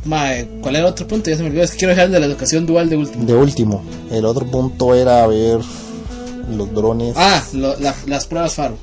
Mae, 0.08 0.48
¿cuál 0.62 0.76
era 0.78 0.86
el 0.88 0.92
otro 0.92 1.08
punto? 1.08 1.30
Ya 1.30 1.36
se 1.38 1.44
me 1.44 1.50
olvidó. 1.50 1.64
Es 1.64 1.72
que 1.72 1.78
quiero 1.78 1.92
dejar 1.92 2.06
el 2.08 2.14
de 2.14 2.20
la 2.22 2.26
educación 2.28 2.66
dual 2.66 2.90
de 2.90 2.98
último. 2.98 3.26
De 3.26 3.34
último, 3.36 3.84
el 4.10 4.26
otro 4.26 4.46
punto 4.50 4.96
era 4.96 5.28
ver 5.28 5.60
los 6.56 6.74
drones. 6.74 7.14
Ah, 7.18 7.44
lo- 7.54 7.78
la- 7.80 7.96
las 8.06 8.26
pruebas 8.26 8.54
FARO. 8.56 8.78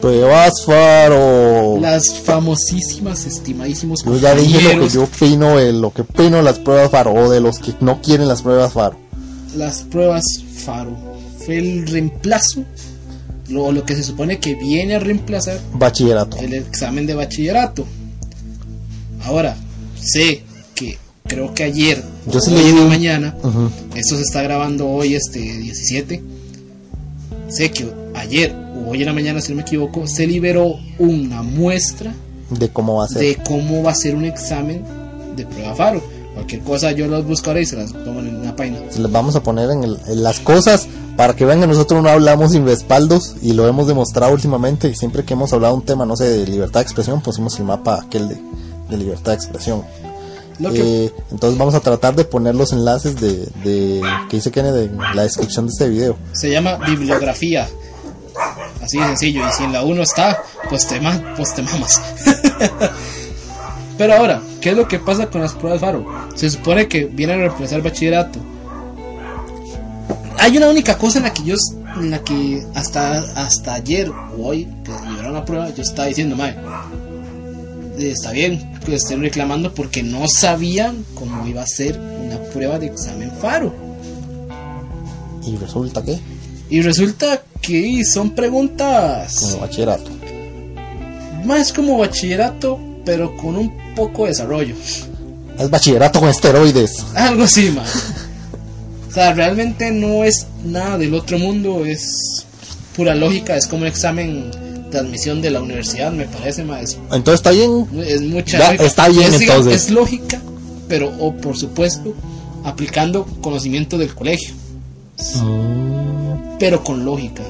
Pruebas 0.00 0.52
faro. 0.66 1.78
Las 1.80 2.14
famosísimas, 2.24 3.24
estimadísimos 3.26 4.02
Yo 4.04 4.18
ya 4.18 4.34
dije 4.34 4.74
lo 4.74 4.82
que 4.82 4.88
yo 4.88 5.02
opino 5.04 5.56
de 5.56 5.72
lo 5.72 5.92
que 5.92 6.02
opino 6.02 6.38
de 6.38 6.42
las 6.42 6.58
pruebas 6.58 6.90
faro 6.90 7.14
o 7.14 7.30
de 7.30 7.40
los 7.40 7.58
que 7.58 7.74
no 7.80 8.00
quieren 8.02 8.26
las 8.28 8.42
pruebas 8.42 8.72
faro. 8.72 8.96
Las 9.56 9.82
pruebas 9.82 10.24
FARO. 10.64 10.96
Fue 11.44 11.58
el 11.58 11.86
reemplazo, 11.86 12.64
lo, 13.48 13.70
lo 13.70 13.84
que 13.84 13.94
se 13.94 14.02
supone 14.02 14.38
que 14.40 14.54
viene 14.56 14.94
a 14.96 14.98
reemplazar 14.98 15.60
Bachillerato. 15.74 16.38
el 16.38 16.54
examen 16.54 17.06
de 17.06 17.14
bachillerato. 17.14 17.84
Ahora, 19.24 19.56
sé 20.00 20.42
que 20.42 20.43
creo 21.34 21.52
que 21.54 21.64
ayer, 21.64 22.02
Yo 22.30 22.40
sí 22.40 22.52
o 22.52 22.56
hoy 22.56 22.62
leí 22.62 22.70
en 22.70 22.80
la 22.80 22.86
mañana, 22.86 23.36
Ujú. 23.42 23.70
esto 23.94 24.16
se 24.16 24.22
está 24.22 24.42
grabando 24.42 24.88
hoy, 24.88 25.14
este 25.14 25.38
17. 25.40 26.22
Sé 27.48 27.70
que 27.70 27.86
ayer 28.14 28.54
o 28.54 28.90
hoy 28.90 29.00
en 29.00 29.06
la 29.06 29.12
mañana, 29.12 29.40
si 29.40 29.50
no 29.52 29.56
me 29.56 29.62
equivoco, 29.62 30.06
se 30.06 30.26
liberó 30.26 30.74
una 30.98 31.42
muestra 31.42 32.12
De 32.50 32.68
cómo 32.70 32.96
va 32.96 33.04
a 33.04 33.08
ser. 33.08 33.22
de 33.22 33.36
cómo 33.44 33.82
va 33.82 33.90
a 33.92 33.94
ser 33.94 34.14
un 34.14 34.24
examen 34.24 34.82
de 35.36 35.44
prueba 35.46 35.74
FARO. 35.74 36.02
Cualquier 36.34 36.62
cosa 36.62 36.90
yo 36.92 37.06
las 37.06 37.24
buscaré 37.24 37.62
y 37.62 37.66
se 37.66 37.76
las 37.76 37.92
pongo 37.92 38.18
en 38.20 38.36
una 38.36 38.56
página. 38.56 38.78
Se 38.90 38.98
las 39.00 39.12
vamos 39.12 39.36
a 39.36 39.42
poner 39.42 39.70
en, 39.70 39.84
el- 39.84 39.98
en 40.08 40.22
las 40.24 40.40
cosas 40.40 40.88
para 41.16 41.36
que 41.36 41.44
vean 41.44 41.60
que 41.60 41.66
nosotros 41.68 42.02
no 42.02 42.08
hablamos 42.08 42.52
sin 42.52 42.64
respaldos 42.66 43.36
y 43.40 43.52
lo 43.52 43.68
hemos 43.68 43.86
demostrado 43.86 44.32
últimamente. 44.32 44.88
Y 44.88 44.94
siempre 44.96 45.24
que 45.24 45.34
hemos 45.34 45.52
hablado 45.52 45.74
un 45.76 45.82
tema, 45.82 46.04
no 46.06 46.16
sé, 46.16 46.24
de 46.24 46.46
libertad 46.46 46.80
de 46.80 46.84
expresión, 46.84 47.20
pusimos 47.20 47.56
el 47.60 47.64
mapa 47.66 48.00
aquel 48.02 48.28
de, 48.28 48.36
de 48.90 48.96
libertad 48.96 49.30
de 49.32 49.36
expresión. 49.36 49.82
Lo 50.58 50.72
que, 50.72 51.06
Eh, 51.06 51.12
entonces 51.30 51.58
vamos 51.58 51.74
a 51.74 51.80
tratar 51.80 52.14
de 52.14 52.24
poner 52.24 52.54
los 52.54 52.72
enlaces 52.72 53.20
de, 53.20 53.46
de 53.64 54.00
que 54.28 54.36
dice 54.36 54.50
Kenneth 54.50 54.76
en 54.76 54.98
la 54.98 55.22
descripción 55.22 55.66
de 55.66 55.72
este 55.72 55.88
video. 55.88 56.16
se 56.32 56.50
llama 56.50 56.76
bibliografía. 56.76 57.68
Así 58.82 58.98
de 58.98 59.06
sencillo. 59.06 59.48
Y 59.48 59.52
si 59.52 59.64
en 59.64 59.72
la 59.72 59.82
1 59.82 60.02
está, 60.02 60.42
pues 60.68 60.86
te, 60.86 61.00
pues 61.36 61.54
te 61.54 61.62
mamas. 61.62 62.00
Pero 63.98 64.14
ahora, 64.14 64.42
¿qué 64.60 64.70
es 64.70 64.76
lo 64.76 64.88
que 64.88 64.98
pasa 64.98 65.30
con 65.30 65.40
las 65.40 65.52
pruebas 65.54 65.80
FARO? 65.80 66.04
Se 66.34 66.50
supone 66.50 66.88
que 66.88 67.04
vienen 67.04 67.38
a 67.38 67.42
reemplazar 67.44 67.80
bachillerato. 67.82 68.40
Hay 70.38 70.56
una 70.56 70.68
única 70.68 70.98
cosa 70.98 71.18
en 71.18 71.24
la 71.24 71.32
que 71.32 71.44
yo, 71.44 71.54
en 71.96 72.10
la 72.10 72.18
que 72.18 72.66
hasta, 72.74 73.18
hasta 73.36 73.74
ayer 73.74 74.10
o 74.10 74.48
hoy, 74.48 74.68
que 74.84 74.90
liberaron 75.08 75.34
la 75.34 75.44
prueba, 75.44 75.70
yo 75.70 75.82
estaba 75.82 76.08
diciendo, 76.08 76.34
mae, 76.34 76.56
está 77.98 78.32
bien 78.32 78.78
que 78.84 78.94
estén 78.94 79.20
reclamando 79.20 79.74
porque 79.74 80.02
no 80.02 80.26
sabían 80.28 81.04
cómo 81.14 81.46
iba 81.46 81.62
a 81.62 81.66
ser 81.66 81.98
una 81.98 82.38
prueba 82.52 82.78
de 82.78 82.86
examen 82.86 83.30
FARO. 83.40 83.74
Y 85.46 85.56
resulta 85.56 86.02
que, 86.02 86.18
Y 86.70 86.80
resulta 86.82 87.42
que 87.60 88.02
son 88.04 88.34
preguntas 88.34 89.36
como 89.40 89.58
bachillerato. 89.58 90.10
más 91.44 91.72
como 91.72 91.98
bachillerato, 91.98 92.78
pero 93.04 93.36
con 93.36 93.56
un 93.56 93.94
poco 93.94 94.24
de 94.24 94.30
desarrollo. 94.30 94.74
Es 95.58 95.70
bachillerato 95.70 96.20
con 96.20 96.28
esteroides. 96.28 97.04
Algo 97.14 97.44
así, 97.44 97.70
man. 97.70 97.84
O 99.08 99.12
sea, 99.12 99.32
realmente 99.32 99.90
no 99.92 100.24
es 100.24 100.46
nada 100.64 100.98
del 100.98 101.14
otro 101.14 101.38
mundo, 101.38 101.84
es 101.84 102.44
pura 102.96 103.14
lógica, 103.14 103.56
es 103.56 103.66
como 103.66 103.82
un 103.82 103.88
examen 103.88 104.50
de 104.94 105.00
admisión 105.00 105.42
de 105.42 105.50
la 105.50 105.60
universidad, 105.60 106.10
me 106.12 106.24
parece, 106.24 106.64
más. 106.64 106.96
Entonces 107.12 107.34
está 107.34 107.50
bien. 107.50 107.86
Es 108.06 108.22
mucha 108.22 108.58
Ya, 108.58 108.72
está 108.84 109.08
bien, 109.08 109.34
es, 109.34 109.42
entonces. 109.42 109.74
es 109.84 109.90
lógica, 109.90 110.40
pero, 110.88 111.12
o 111.20 111.34
por 111.34 111.56
supuesto, 111.56 112.14
aplicando 112.64 113.26
conocimiento 113.42 113.98
del 113.98 114.14
colegio, 114.14 114.54
pero 116.58 116.82
con 116.82 117.04
lógica. 117.04 117.42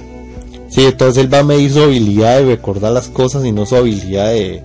Sí, 0.69 0.83
entonces 0.85 1.23
él 1.23 1.33
va 1.33 1.39
a 1.41 1.45
medir 1.45 1.73
su 1.73 1.81
habilidad 1.81 2.39
de 2.39 2.47
recordar 2.47 2.93
las 2.93 3.09
cosas 3.09 3.45
y 3.45 3.53
no 3.53 3.65
su 3.65 3.77
habilidad 3.77 4.31
de, 4.33 4.63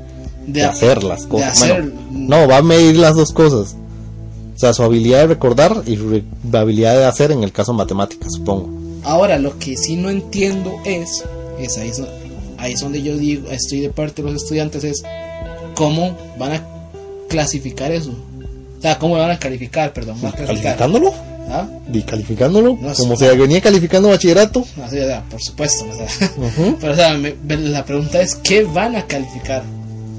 de 0.48 0.63
hacer 0.63 1.03
las 1.03 1.25
cosas. 1.27 1.62
hacer- 1.62 1.83
Bueno, 1.83 2.00
no, 2.12 2.48
va 2.48 2.57
a 2.57 2.62
medir 2.63 2.98
las 2.98 3.15
dos 3.15 3.31
cosas. 3.31 3.75
O 4.55 4.59
sea, 4.59 4.74
su 4.74 4.83
habilidad 4.83 5.19
de 5.19 5.27
recordar 5.27 5.83
y 5.86 5.95
su 5.95 6.21
habilidad 6.51 6.98
de 6.98 7.05
hacer 7.05 7.31
en 7.31 7.43
el 7.43 7.51
caso 7.51 7.74
matemáticas, 7.74 8.33
supongo. 8.33 8.69
Ahora, 9.03 9.38
lo 9.39 9.57
que 9.59 9.77
sí 9.77 9.95
no 9.95 10.09
entiendo 10.09 10.74
es, 10.83 11.24
es 11.59 11.77
ahí, 11.77 11.91
ahí 12.59 12.73
es 12.73 12.79
donde 12.81 13.01
yo 13.01 13.17
digo, 13.17 13.49
estoy 13.51 13.81
de 13.81 13.89
parte 13.89 14.21
de 14.21 14.31
los 14.31 14.43
estudiantes, 14.43 14.83
es 14.83 15.03
cómo 15.75 16.15
van 16.37 16.53
a 16.53 16.63
clasificar 17.27 17.91
eso. 17.91 18.11
O 18.11 18.81
sea, 18.81 18.97
cómo 18.97 19.17
van 19.17 19.31
a 19.31 19.39
calificar, 19.39 19.91
perdón, 19.93 20.17
a. 20.25 20.31
¿Calificándolo? 20.31 21.13
¿Ah? 21.51 21.67
¿Y 21.91 22.01
calificándolo? 22.03 22.77
No, 22.79 22.93
Como 22.93 23.15
sí. 23.17 23.25
se 23.25 23.35
venía 23.35 23.59
calificando 23.59 24.09
bachillerato. 24.09 24.63
Así, 24.83 24.99
o 24.99 25.05
sea, 25.05 25.23
por 25.29 25.41
supuesto. 25.41 25.85
o 25.89 25.93
sea. 25.95 26.31
Ujú. 26.37 26.77
Pero, 26.79 26.93
o 26.93 26.95
sea, 26.95 27.13
me- 27.17 27.35
me- 27.43 27.57
la 27.57 27.83
pregunta 27.85 28.21
es, 28.21 28.35
¿qué 28.35 28.63
van 28.63 28.95
a 28.95 29.05
calificar? 29.07 29.63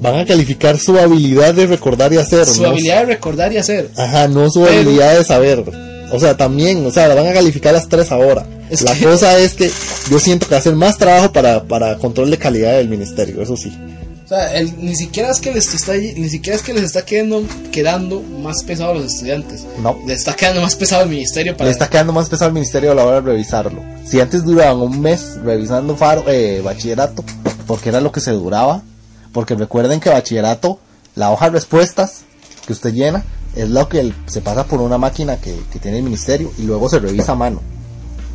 Van 0.02 0.16
a 0.16 0.24
calificar 0.26 0.76
su 0.78 0.98
habilidad 0.98 1.54
de 1.54 1.66
recordar 1.66 2.12
y 2.12 2.16
hacer. 2.16 2.46
Su 2.46 2.62
¿no? 2.62 2.70
habilidad 2.70 3.00
de 3.00 3.06
recordar 3.14 3.52
y 3.52 3.58
hacer. 3.58 3.90
Ajá, 3.96 4.26
no 4.28 4.50
su 4.50 4.62
Pero- 4.62 4.74
habilidad 4.80 5.16
de 5.18 5.24
saber. 5.24 5.64
O 6.12 6.18
sea, 6.18 6.36
también, 6.36 6.84
o 6.84 6.90
sea, 6.90 7.06
la 7.06 7.14
van 7.14 7.28
a 7.28 7.32
calificar 7.32 7.72
las 7.74 7.88
tres 7.88 8.10
ahora. 8.10 8.44
Es 8.70 8.82
la 8.82 8.94
que- 8.94 9.04
cosa 9.04 9.38
es 9.38 9.54
que 9.54 9.70
yo 10.10 10.18
siento 10.18 10.46
que 10.48 10.54
hacen 10.54 10.76
más 10.76 10.96
trabajo 10.96 11.32
para, 11.32 11.64
para 11.64 11.98
control 11.98 12.30
de 12.30 12.38
calidad 12.38 12.72
del 12.76 12.88
ministerio, 12.88 13.42
eso 13.42 13.56
sí. 13.56 13.76
O 14.24 14.28
sea, 14.28 14.54
el- 14.54 14.76
ni 14.84 14.94
siquiera 14.94 15.28
es 15.30 15.40
que 15.40 15.52
les 15.52 15.74
está, 15.74 15.94
ni 15.94 16.28
siquiera 16.28 16.56
es 16.56 16.62
que 16.62 16.72
les 16.72 16.84
está 16.84 17.04
quedando, 17.04 17.42
quedando 17.72 18.22
más 18.22 18.62
pesado 18.62 18.92
a 18.92 18.94
los 18.94 19.12
estudiantes. 19.12 19.64
No. 19.82 19.98
Les 20.06 20.18
está 20.20 20.34
quedando 20.34 20.60
más 20.62 20.76
pesado 20.76 21.02
el 21.02 21.08
ministerio 21.10 21.56
para 21.56 21.64
Le 21.66 21.72
está 21.72 21.90
quedando 21.90 22.12
más 22.12 22.28
pesado 22.28 22.46
al 22.48 22.54
ministerio 22.54 22.92
a 22.92 22.94
la 22.94 23.04
hora 23.04 23.20
de 23.20 23.26
revisarlo. 23.32 23.82
Si 24.06 24.20
antes 24.20 24.44
duraban 24.44 24.80
un 24.80 25.00
mes 25.00 25.36
revisando 25.42 25.96
faro, 25.96 26.22
eh, 26.28 26.60
bachillerato, 26.64 27.24
porque 27.66 27.88
era 27.88 28.00
lo 28.00 28.12
que 28.12 28.20
se 28.20 28.30
duraba, 28.30 28.82
porque 29.32 29.56
recuerden 29.56 29.98
que 29.98 30.10
bachillerato, 30.10 30.78
la 31.16 31.32
hoja 31.32 31.46
de 31.46 31.52
respuestas 31.52 32.20
que 32.66 32.72
usted 32.72 32.92
llena, 32.94 33.24
es 33.56 33.68
lo 33.68 33.88
que 33.88 33.98
el- 33.98 34.14
se 34.26 34.40
pasa 34.42 34.64
por 34.64 34.80
una 34.80 34.96
máquina 34.96 35.38
que, 35.38 35.56
que 35.72 35.80
tiene 35.80 35.96
el 35.98 36.04
ministerio 36.04 36.52
y 36.56 36.62
luego 36.62 36.88
se 36.88 37.00
revisa 37.00 37.32
a 37.32 37.34
mano 37.34 37.60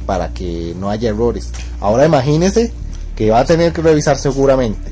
para 0.06 0.30
que 0.30 0.74
no 0.80 0.90
haya 0.90 1.10
errores. 1.10 1.50
Ahora 1.82 2.06
imagínese 2.06 2.72
que 3.16 3.30
va 3.32 3.40
a 3.40 3.46
tener 3.46 3.74
que 3.74 3.82
revisar 3.82 4.18
seguramente 4.18 4.92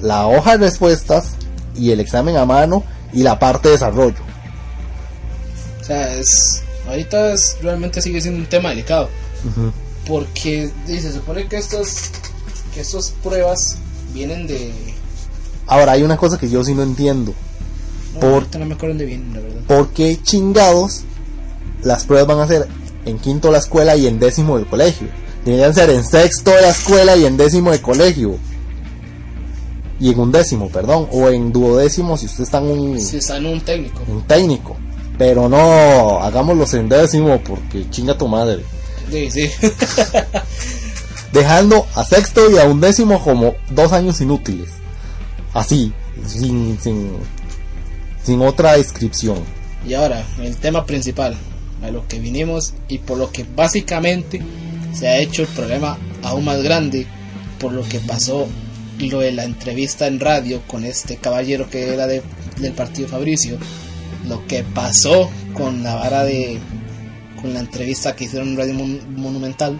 la 0.00 0.26
hoja 0.26 0.56
de 0.56 0.66
respuestas 0.66 1.32
y 1.76 1.90
el 1.90 2.00
examen 2.00 2.36
a 2.36 2.44
mano 2.44 2.84
y 3.12 3.22
la 3.22 3.38
parte 3.38 3.68
de 3.68 3.72
desarrollo. 3.74 4.16
sea, 5.84 6.14
es, 6.14 6.62
ahorita 6.88 7.32
es, 7.32 7.56
realmente 7.62 8.02
sigue 8.02 8.20
siendo 8.20 8.40
un 8.40 8.46
tema 8.46 8.70
delicado. 8.70 9.08
Porque 10.06 10.70
dice, 10.86 11.02
se 11.02 11.12
supone 11.14 11.46
que 11.48 11.56
estos, 11.58 12.10
que 12.74 12.80
estas 12.80 13.10
pruebas 13.22 13.76
vienen 14.12 14.46
de... 14.46 14.72
Ahora, 15.66 15.92
hay 15.92 16.02
una 16.02 16.16
cosa 16.16 16.38
que 16.38 16.48
yo 16.48 16.64
sí 16.64 16.74
no 16.74 16.82
entiendo. 16.82 17.34
No, 18.14 18.20
Por- 18.20 18.58
no 18.58 18.64
me 18.66 18.74
acuerdo 18.74 18.94
dónde 18.94 19.04
vienen, 19.04 19.34
la 19.34 19.40
verdad. 19.40 19.60
¿Por 19.66 19.90
qué 19.90 20.18
chingados 20.22 21.02
las 21.82 22.04
pruebas 22.04 22.26
van 22.26 22.40
a 22.40 22.46
ser 22.48 22.66
en 23.04 23.18
quinto 23.18 23.48
de 23.48 23.52
la 23.52 23.58
escuela 23.58 23.96
y 23.96 24.06
en 24.06 24.18
décimo 24.18 24.56
del 24.56 24.66
colegio? 24.66 25.08
Deberían 25.44 25.74
ser 25.74 25.90
en 25.90 26.04
sexto 26.04 26.50
de 26.50 26.62
la 26.62 26.70
escuela 26.70 27.16
y 27.16 27.24
en 27.24 27.36
décimo 27.36 27.70
de 27.70 27.80
colegio. 27.80 28.38
Y 30.00 30.12
en 30.12 30.20
undécimo, 30.20 30.68
perdón. 30.68 31.08
O 31.10 31.28
en 31.28 31.52
duodécimo 31.52 32.16
si 32.16 32.26
usted 32.26 32.44
está 32.44 32.58
en 32.58 32.64
un, 32.66 33.00
Si 33.00 33.16
está 33.16 33.36
en 33.38 33.46
un 33.46 33.60
técnico. 33.60 34.02
un 34.06 34.22
técnico. 34.22 34.76
Pero 35.16 35.48
no, 35.48 36.20
hagámoslos 36.22 36.74
en 36.74 36.88
décimo 36.88 37.40
porque 37.40 37.88
chinga 37.90 38.16
tu 38.16 38.28
madre. 38.28 38.62
Sí, 39.10 39.30
sí. 39.30 39.50
Dejando 41.32 41.86
a 41.94 42.04
sexto 42.04 42.50
y 42.50 42.58
a 42.58 42.64
undécimo 42.64 43.22
como 43.22 43.54
dos 43.70 43.92
años 43.92 44.20
inútiles. 44.20 44.68
Así, 45.52 45.92
sin, 46.26 46.78
sin, 46.80 47.10
sin 48.22 48.40
otra 48.42 48.74
descripción. 48.76 49.38
y 49.86 49.94
ahora, 49.94 50.24
el 50.40 50.56
tema 50.56 50.84
principal, 50.86 51.36
a 51.82 51.90
lo 51.90 52.06
que 52.08 52.18
vinimos 52.18 52.74
y 52.88 52.98
por 52.98 53.18
lo 53.18 53.30
que 53.30 53.44
básicamente 53.56 54.40
se 54.92 55.08
ha 55.08 55.18
hecho 55.18 55.42
el 55.42 55.48
problema 55.48 55.98
aún 56.22 56.44
más 56.44 56.62
grande 56.62 57.06
por 57.60 57.72
lo 57.72 57.82
que 57.82 58.00
pasó 58.00 58.46
lo 58.98 59.20
de 59.20 59.30
la 59.32 59.44
entrevista 59.44 60.06
en 60.08 60.18
radio 60.18 60.60
con 60.66 60.84
este 60.84 61.16
caballero 61.16 61.68
que 61.70 61.92
era 61.94 62.06
de, 62.08 62.22
del 62.58 62.72
partido 62.72 63.06
Fabricio, 63.08 63.58
lo 64.26 64.44
que 64.46 64.64
pasó 64.64 65.30
con 65.54 65.82
la 65.84 65.94
vara 65.94 66.24
de 66.24 66.58
con 67.40 67.54
la 67.54 67.60
entrevista 67.60 68.16
que 68.16 68.24
hicieron 68.24 68.48
en 68.48 68.56
Radio 68.56 68.74
Mon- 68.74 69.14
Monumental, 69.16 69.78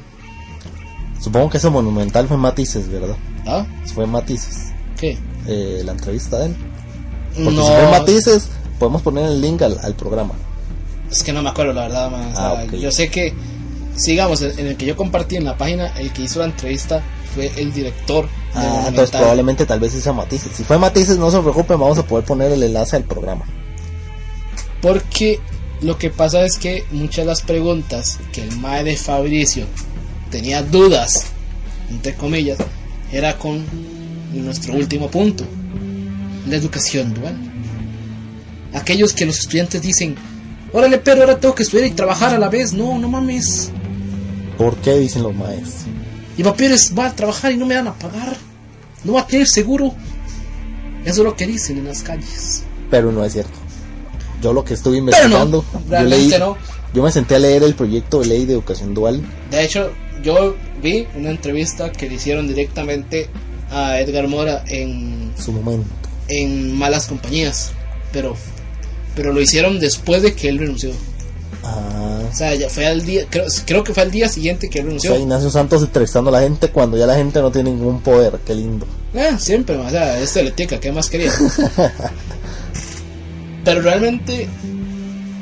Supongo 1.20 1.50
que 1.50 1.58
ese 1.58 1.68
monumental 1.68 2.28
fue 2.28 2.36
Matices, 2.36 2.88
¿verdad? 2.88 3.16
¿ah? 3.46 3.66
Fue 3.92 4.06
Matices. 4.06 4.68
¿Qué? 4.98 5.18
eh, 5.48 5.82
la 5.84 5.92
entrevista 5.92 6.38
de 6.38 6.46
él. 6.46 6.56
Porque 7.34 7.50
No, 7.56 7.66
si 7.66 7.72
fue 7.72 7.90
Matices, 7.90 8.48
podemos 8.78 9.02
poner 9.02 9.24
el 9.26 9.40
link 9.40 9.60
al, 9.62 9.78
al 9.82 9.94
programa. 9.94 10.34
Es 11.10 11.22
que 11.22 11.32
no 11.32 11.42
me 11.42 11.50
acuerdo 11.50 11.72
la 11.72 11.82
verdad, 11.82 12.10
man. 12.10 12.32
O 12.32 12.36
sea, 12.36 12.48
Ah, 12.60 12.64
yo 12.64 12.90
sé 12.92 13.10
que 13.10 13.34
sigamos 13.96 14.42
en 14.42 14.66
el 14.66 14.76
que 14.76 14.86
yo 14.86 14.96
compartí 14.96 15.36
en 15.36 15.44
la 15.44 15.56
página, 15.56 15.88
el 15.98 16.12
que 16.12 16.22
hizo 16.22 16.38
la 16.40 16.46
entrevista 16.46 17.02
fue 17.34 17.50
el 17.56 17.72
director 17.72 18.28
Ah, 18.54 18.86
entonces 18.88 19.14
probablemente 19.14 19.66
tal 19.66 19.78
vez 19.78 19.92
sea 19.92 20.12
Matices. 20.12 20.52
Si 20.56 20.64
fue 20.64 20.78
Matices, 20.78 21.18
no 21.18 21.30
se 21.30 21.38
preocupen, 21.40 21.78
vamos 21.78 21.98
a 21.98 22.02
poder 22.04 22.24
poner 22.24 22.50
el 22.50 22.62
enlace 22.62 22.96
al 22.96 23.04
programa. 23.04 23.44
Porque 24.80 25.40
lo 25.82 25.98
que 25.98 26.10
pasa 26.10 26.44
es 26.44 26.58
que 26.58 26.84
muchas 26.90 27.18
de 27.18 27.24
las 27.26 27.42
preguntas 27.42 28.18
que 28.32 28.42
el 28.42 28.56
mae 28.58 28.84
de 28.84 28.96
Fabricio 28.96 29.66
tenía 30.30 30.62
dudas, 30.62 31.26
entre 31.90 32.14
comillas, 32.14 32.58
era 33.12 33.38
con 33.38 33.64
nuestro 34.32 34.74
último 34.74 35.08
punto, 35.08 35.44
la 36.48 36.56
educación 36.56 37.14
dual. 37.14 37.36
Aquellos 38.72 39.12
que 39.12 39.26
los 39.26 39.38
estudiantes 39.38 39.82
dicen, 39.82 40.16
órale, 40.72 40.98
pero 40.98 41.22
ahora 41.22 41.38
tengo 41.38 41.54
que 41.54 41.62
estudiar 41.62 41.86
y 41.86 41.92
trabajar 41.92 42.34
a 42.34 42.38
la 42.38 42.48
vez. 42.48 42.72
No, 42.72 42.98
no 42.98 43.08
mames. 43.08 43.70
¿Por 44.56 44.76
qué 44.76 44.98
dicen 44.98 45.22
los 45.22 45.34
maestros? 45.34 45.84
Y 46.36 46.42
papieles 46.42 46.92
va 46.96 47.06
a 47.06 47.12
trabajar 47.14 47.52
y 47.52 47.56
no 47.56 47.66
me 47.66 47.74
van 47.76 47.88
a 47.88 47.94
pagar. 47.94 48.36
No 49.04 49.14
va 49.14 49.20
a 49.22 49.26
tener 49.26 49.46
seguro. 49.46 49.92
Eso 51.04 51.20
es 51.22 51.24
lo 51.24 51.36
que 51.36 51.46
dicen 51.46 51.78
en 51.78 51.86
las 51.86 52.02
calles. 52.02 52.64
Pero 52.90 53.12
no 53.12 53.24
es 53.24 53.32
cierto. 53.32 53.52
Yo 54.42 54.52
lo 54.52 54.64
que 54.64 54.74
estuve 54.74 55.00
Pero 55.10 55.28
no, 55.28 55.44
investigando, 55.44 55.64
yo, 55.90 55.96
leí- 56.08 56.38
no. 56.38 56.56
yo 56.94 57.02
me 57.02 57.10
senté 57.10 57.36
a 57.36 57.38
leer 57.40 57.62
el 57.64 57.74
proyecto 57.74 58.20
de 58.20 58.26
ley 58.26 58.46
de 58.46 58.52
educación 58.54 58.94
dual. 58.94 59.20
De 59.50 59.64
hecho, 59.64 59.90
yo 60.22 60.54
vi 60.82 61.06
una 61.16 61.30
entrevista 61.30 61.90
que 61.90 62.08
le 62.08 62.16
hicieron 62.16 62.46
directamente 62.46 63.28
a 63.70 63.98
Edgar 64.00 64.28
Mora 64.28 64.62
en, 64.68 65.32
Su 65.36 65.52
momento. 65.52 65.86
en 66.28 66.76
Malas 66.78 67.06
Compañías, 67.06 67.72
pero 68.12 68.36
pero 69.18 69.32
lo 69.32 69.40
hicieron 69.40 69.80
después 69.80 70.22
de 70.22 70.32
que 70.32 70.48
él 70.48 70.58
renunció. 70.58 70.92
Ah, 71.64 72.20
O 72.32 72.36
sea, 72.36 72.54
ya 72.54 72.68
fue 72.70 72.86
al 72.86 73.04
día, 73.04 73.26
creo, 73.28 73.46
creo 73.66 73.82
que 73.82 73.92
fue 73.92 74.04
al 74.04 74.12
día 74.12 74.28
siguiente 74.28 74.70
que 74.70 74.78
él 74.78 74.84
o 74.84 74.88
renunció. 74.90 75.10
sea, 75.10 75.18
Ignacio 75.18 75.50
Santos 75.50 75.82
entrevistando 75.82 76.30
a 76.30 76.34
la 76.34 76.40
gente 76.40 76.68
cuando 76.68 76.96
ya 76.96 77.04
la 77.04 77.16
gente 77.16 77.40
no 77.40 77.50
tiene 77.50 77.72
ningún 77.72 78.00
poder. 78.00 78.38
Qué 78.46 78.54
lindo. 78.54 78.86
Ah, 79.16 79.36
siempre, 79.36 79.74
o 79.76 79.90
sea, 79.90 80.14
tica, 80.54 80.78
¿qué 80.78 80.92
más 80.92 81.10
quería? 81.10 81.32
Pero 83.64 83.82
realmente 83.82 84.48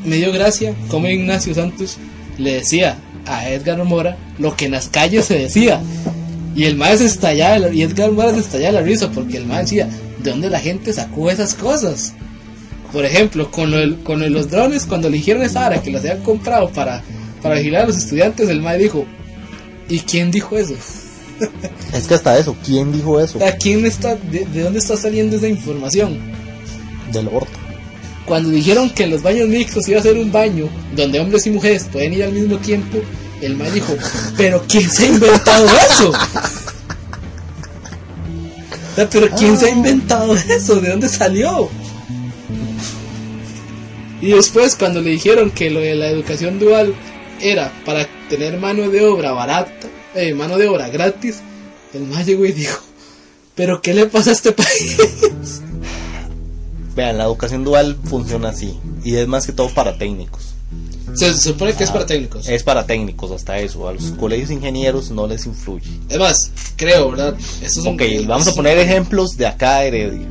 me 0.07 0.17
dio 0.17 0.33
gracia 0.33 0.75
como 0.89 1.07
Ignacio 1.07 1.55
Santos 1.55 1.99
le 2.39 2.55
decía 2.55 2.97
a 3.27 3.51
Edgar 3.51 3.85
Mora 3.85 4.17
lo 4.39 4.57
que 4.57 4.65
en 4.65 4.71
las 4.71 4.89
calles 4.89 5.27
se 5.27 5.39
decía. 5.39 5.83
Y 6.55 6.65
el 6.65 6.83
se 6.97 7.05
estallaba, 7.05 7.69
y 7.69 7.83
Edgar 7.83 8.11
Mora 8.13 8.33
se 8.33 8.41
estallaba 8.41 8.81
la 8.81 8.81
risa 8.81 9.11
porque 9.11 9.37
el 9.37 9.45
maestro 9.45 9.85
decía, 9.85 9.99
¿de 10.23 10.31
dónde 10.31 10.49
la 10.49 10.61
gente 10.61 10.95
sacó 10.95 11.31
esas 11.31 11.53
cosas? 11.55 12.15
Por 12.97 13.05
ejemplo, 13.05 13.51
con, 13.51 13.71
lo 13.71 13.77
del- 13.77 13.99
con 14.03 14.21
lo 14.21 14.25
de 14.25 14.31
los 14.31 14.49
drones, 14.49 14.87
cuando 14.87 15.11
le 15.11 15.19
dijeron 15.19 15.43
esa 15.43 15.67
hora 15.67 15.83
que 15.83 15.91
los 15.91 16.01
habían 16.01 16.23
comprado 16.23 16.71
para, 16.71 17.03
para 17.43 17.57
vigilar 17.57 17.83
a 17.83 17.87
los 17.89 17.99
estudiantes, 17.99 18.49
el 18.49 18.63
maestro 18.63 18.83
dijo, 18.85 19.07
¿y 19.91 19.99
quién 20.01 20.31
dijo 20.31 20.57
eso? 20.57 20.73
Es 21.93 22.07
que 22.09 22.15
hasta 22.15 22.39
eso, 22.39 22.57
¿quién 22.65 22.91
dijo 22.95 23.21
eso? 23.21 23.39
¿A 23.45 23.53
quién 23.53 23.85
está, 23.85 24.15
de, 24.17 24.47
de 24.47 24.63
dónde 24.63 24.79
está 24.79 24.97
saliendo 24.97 25.37
esa 25.37 25.47
información? 25.47 26.19
Del 27.13 27.29
orto. 27.29 27.51
Cuando 28.25 28.49
dijeron 28.49 28.89
que 28.89 29.03
en 29.05 29.11
los 29.11 29.21
baños 29.23 29.47
mixtos 29.47 29.87
iba 29.89 30.01
a 30.01 30.03
ser 30.03 30.17
un 30.17 30.33
baño 30.33 30.67
donde 30.97 31.21
hombres 31.21 31.47
y 31.47 31.51
mujeres 31.51 31.85
pueden 31.93 32.15
ir 32.15 32.25
al 32.25 32.33
mismo 32.33 32.57
tiempo, 32.57 32.97
el 33.43 33.57
man 33.57 33.69
dijo, 33.75 33.95
pero 34.39 34.65
¿quién 34.67 34.89
se 34.91 35.05
ha 35.05 35.09
inventado 35.09 35.67
eso? 35.91 36.13
Pero 39.11 39.29
¿quién 39.37 39.59
se 39.59 39.67
ha 39.67 39.71
inventado 39.71 40.35
eso? 40.35 40.81
¿De 40.81 40.89
dónde 40.89 41.09
salió? 41.11 41.69
Y 44.27 44.33
después 44.33 44.75
cuando 44.75 45.01
le 45.01 45.11
dijeron 45.11 45.53
que 45.53 45.71
lo 45.71 45.79
de 45.79 45.95
la 45.95 46.09
educación 46.09 46.59
dual 46.59 46.95
era 47.41 47.73
para 47.85 48.09
tener 48.29 48.59
mano 48.59 48.91
de 48.91 49.05
obra 49.05 49.31
barata, 49.31 49.87
eh, 50.17 50.35
mano 50.35 50.59
de 50.59 50.67
obra 50.67 50.89
gratis, 50.89 51.43
el 51.95 52.03
man 52.07 52.25
llegó 52.25 52.45
y 52.45 52.51
dijo, 52.51 52.81
pero 53.55 53.81
¿qué 53.81 53.95
le 53.95 54.07
pasa 54.07 54.31
a 54.31 54.33
este 54.33 54.51
país? 54.51 54.97
Vean, 56.97 57.19
la 57.19 57.25
educación 57.25 57.63
dual 57.63 57.97
funciona 58.05 58.49
así. 58.49 58.77
Y 59.05 59.15
es 59.15 59.29
más 59.29 59.47
que 59.47 59.53
todo 59.53 59.69
para 59.69 59.97
técnicos. 59.97 60.55
Se 61.15 61.33
supone 61.39 61.75
que 61.75 61.85
es 61.85 61.91
para 61.93 62.05
técnicos. 62.07 62.49
Es 62.49 62.63
para 62.65 62.85
técnicos 62.85 63.31
hasta 63.31 63.59
eso. 63.61 63.87
A 63.89 63.93
los 63.93 64.07
colegios 64.19 64.51
ingenieros 64.51 65.11
no 65.13 65.29
les 65.29 65.47
influye. 65.47 65.89
Es 66.09 66.19
más, 66.19 66.51
creo, 66.75 67.11
¿verdad? 67.11 67.37
Estos 67.63 67.85
son- 67.85 67.95
Ok, 67.95 68.03
vamos 68.27 68.49
a 68.49 68.55
poner 68.55 68.77
ejemplos 68.79 69.37
de 69.37 69.47
acá 69.47 69.85
Heredia. 69.85 70.27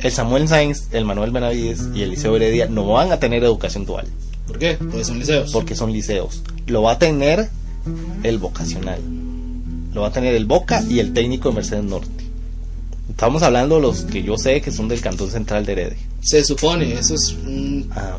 El 0.00 0.12
Samuel 0.12 0.46
Sainz, 0.48 0.88
el 0.92 1.04
Manuel 1.04 1.30
Benavides 1.30 1.88
y 1.94 2.02
el 2.02 2.10
Liceo 2.10 2.36
Heredia 2.36 2.66
no 2.68 2.86
van 2.86 3.12
a 3.12 3.18
tener 3.18 3.42
educación 3.42 3.86
dual 3.86 4.06
¿Por 4.46 4.58
qué? 4.58 4.74
Porque 4.78 5.04
son 5.04 5.18
liceos. 5.18 5.50
porque 5.52 5.74
son 5.74 5.92
liceos. 5.92 6.42
Lo 6.66 6.82
va 6.82 6.92
a 6.92 6.98
tener 6.98 7.48
el 8.22 8.38
vocacional. 8.38 9.00
Lo 9.92 10.02
va 10.02 10.08
a 10.08 10.12
tener 10.12 10.34
el 10.34 10.44
Boca 10.44 10.82
y 10.88 11.00
el 11.00 11.12
técnico 11.12 11.48
de 11.48 11.54
Mercedes 11.56 11.84
Norte. 11.84 12.24
Estamos 13.10 13.42
hablando 13.42 13.76
de 13.76 13.82
los 13.82 14.02
que 14.02 14.22
yo 14.22 14.36
sé 14.36 14.60
que 14.60 14.70
son 14.70 14.88
del 14.88 15.00
Cantón 15.00 15.30
Central 15.30 15.64
de 15.64 15.72
Heredia. 15.72 15.98
Se 16.20 16.44
supone, 16.44 16.92
eso 16.92 17.14
es 17.14 17.34
un, 17.46 17.88
Ajá. 17.90 18.18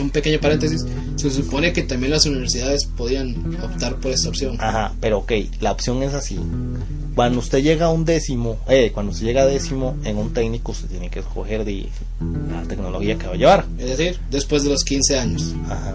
un 0.00 0.10
pequeño 0.10 0.40
paréntesis, 0.40 0.84
se 1.16 1.30
supone 1.30 1.72
que 1.72 1.82
también 1.82 2.10
las 2.10 2.26
universidades 2.26 2.84
podían 2.86 3.56
optar 3.62 3.96
por 3.96 4.10
esta 4.12 4.28
opción. 4.28 4.56
Ajá, 4.60 4.92
pero 5.00 5.18
ok, 5.18 5.32
la 5.60 5.72
opción 5.72 6.02
es 6.02 6.12
así. 6.12 6.38
Cuando 7.14 7.38
usted 7.38 7.62
llega 7.62 7.86
a 7.86 7.90
un 7.90 8.04
décimo, 8.04 8.56
eh, 8.68 8.90
cuando 8.92 9.12
usted 9.12 9.26
llega 9.26 9.42
a 9.42 9.46
décimo 9.46 9.96
en 10.04 10.18
un 10.18 10.32
técnico, 10.32 10.72
usted 10.72 10.88
tiene 10.88 11.10
que 11.10 11.20
escoger 11.20 11.64
de 11.64 11.88
la 12.50 12.62
tecnología 12.62 13.16
que 13.16 13.26
va 13.26 13.34
a 13.34 13.36
llevar. 13.36 13.66
Es 13.78 13.96
decir, 13.96 14.18
después 14.30 14.64
de 14.64 14.70
los 14.70 14.82
15 14.82 15.18
años. 15.18 15.54
Ajá. 15.66 15.94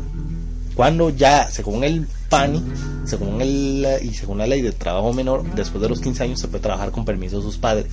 Cuando 0.76 1.10
ya, 1.10 1.50
según 1.52 1.84
el 1.84 2.08
PANI, 2.30 2.64
según 3.06 3.42
el, 3.42 3.86
y 4.02 4.14
según 4.14 4.38
la 4.38 4.48
ley 4.48 4.62
de 4.62 4.72
trabajo 4.72 5.12
menor, 5.12 5.44
después 5.56 5.82
de 5.82 5.90
los 5.90 6.00
15 6.00 6.24
años 6.24 6.40
se 6.40 6.48
puede 6.48 6.62
trabajar 6.62 6.92
con 6.92 7.04
permiso 7.04 7.38
de 7.38 7.44
sus 7.44 7.58
padres. 7.58 7.88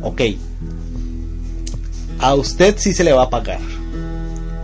Ok. 0.00 0.20
A 2.20 2.34
usted 2.34 2.76
sí 2.78 2.92
se 2.92 3.02
le 3.02 3.12
va 3.12 3.24
a 3.24 3.30
pagar. 3.30 3.58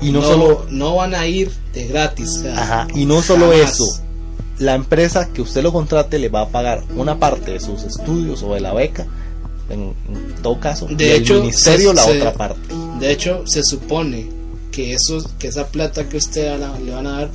Y 0.01 0.13
no, 0.13 0.21
no, 0.21 0.27
solo 0.27 0.67
no 0.71 0.95
van 0.95 1.15
a 1.15 1.27
ir 1.27 1.51
de 1.75 1.87
gratis. 1.89 2.29
o 2.39 2.43
sea, 2.43 2.63
Ajá, 2.63 2.89
y 2.95 3.05
no 3.05 3.21
solo 3.21 3.51
jamás. 3.51 3.73
eso, 3.73 3.85
la 4.61 4.75
empresa 4.75 5.29
que 5.33 5.43
usted 5.43 5.63
lo 5.63 5.73
contrate 5.73 6.19
le 6.19 6.29
va 6.29 6.43
a 6.43 6.49
pagar 6.49 6.85
una 6.97 7.19
parte 7.19 7.51
de 7.53 7.61
sus 7.61 7.83
estudios 7.83 8.43
o 8.43 8.55
de 8.55 8.61
la 8.61 8.73
beca, 8.73 9.07
en, 9.69 9.81
en 10.09 10.35
todo 10.43 10.59
caso, 10.61 10.87
De 10.87 11.09
y 11.09 11.11
hecho, 11.13 11.35
el 11.35 11.41
ministerio 11.43 11.91
se- 11.91 11.95
la 11.97 12.03
se- 12.03 12.19
otra 12.19 12.33
parte. 12.35 12.61
De 13.01 13.11
hecho, 13.11 13.43
se 13.47 13.63
supone 13.65 14.29
que, 14.71 14.93
eso, 14.95 15.25
que 15.39 15.49
esa 15.49 15.67
plata 15.69 16.09
que 16.09 16.17
usted 16.19 16.59
la- 16.59 16.79
le 16.79 16.93
van 16.93 17.07
a 17.07 17.13
dar 17.13 17.31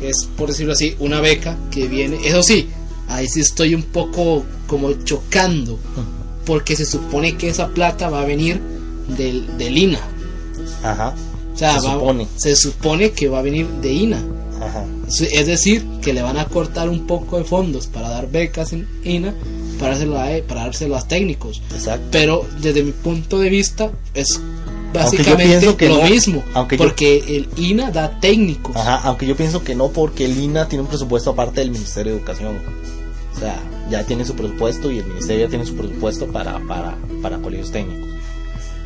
es, 0.00 0.28
por 0.36 0.48
decirlo 0.48 0.72
así, 0.72 0.94
una 1.00 1.20
beca 1.20 1.56
que 1.70 1.88
viene. 1.88 2.18
Eso 2.24 2.42
sí, 2.42 2.68
ahí 3.08 3.26
sí 3.28 3.40
estoy 3.40 3.74
un 3.74 3.82
poco 3.82 4.44
como 4.66 4.92
chocando, 5.04 5.78
porque 6.46 6.76
se 6.76 6.86
supone 6.86 7.36
que 7.36 7.48
esa 7.48 7.68
plata 7.68 8.08
va 8.08 8.22
a 8.22 8.24
venir 8.24 8.60
del, 9.16 9.58
del 9.58 9.76
INA. 9.76 10.00
Ajá. 10.82 11.14
O 11.50 11.54
O 11.54 11.58
sea, 11.58 11.80
Se 11.80 11.86
va- 11.88 11.94
supone. 11.94 12.28
se 12.36 12.54
supone 12.54 13.10
que 13.10 13.28
va 13.28 13.40
a 13.40 13.42
venir 13.42 13.66
de 13.82 13.92
INA. 13.92 14.22
Ajá. 14.60 14.84
Es 15.08 15.46
decir, 15.46 15.86
que 16.02 16.12
le 16.12 16.22
van 16.22 16.36
a 16.38 16.46
cortar 16.46 16.88
un 16.88 17.06
poco 17.06 17.38
de 17.38 17.44
fondos 17.44 17.86
para 17.86 18.08
dar 18.10 18.30
becas 18.30 18.72
en 18.72 18.86
INA 19.04 19.34
para 19.78 19.90
dárselo 19.92 20.18
a, 20.20 20.26
para 20.46 20.62
dárselo 20.64 20.96
a 20.96 21.06
técnicos. 21.06 21.62
Exacto. 21.72 22.06
Pero 22.10 22.44
desde 22.60 22.82
mi 22.82 22.92
punto 22.92 23.38
de 23.38 23.48
vista 23.48 23.90
es 24.14 24.40
básicamente 24.92 25.76
que 25.76 25.88
lo 25.88 25.98
no, 26.02 26.08
mismo. 26.08 26.42
aunque 26.54 26.76
yo- 26.76 26.84
porque 26.84 27.18
el 27.28 27.48
INA 27.62 27.90
da 27.90 28.18
técnicos. 28.20 28.74
Ajá, 28.76 28.96
aunque 29.04 29.26
yo 29.26 29.36
pienso 29.36 29.62
que 29.62 29.74
no, 29.74 29.88
porque 29.88 30.24
el 30.24 30.36
INA 30.38 30.66
tiene 30.68 30.82
un 30.82 30.88
presupuesto 30.88 31.30
aparte 31.30 31.60
del 31.60 31.70
Ministerio 31.70 32.12
de 32.12 32.18
Educación. 32.18 32.56
O 33.36 33.38
sea, 33.40 33.56
ya 33.90 34.04
tiene 34.04 34.24
su 34.24 34.34
presupuesto 34.34 34.90
y 34.90 34.98
el 34.98 35.06
Ministerio 35.06 35.44
ya 35.44 35.48
tiene 35.50 35.64
su 35.64 35.76
presupuesto 35.76 36.26
para, 36.26 36.58
para, 36.66 36.96
para 37.22 37.38
colegios 37.38 37.70
técnicos. 37.70 38.08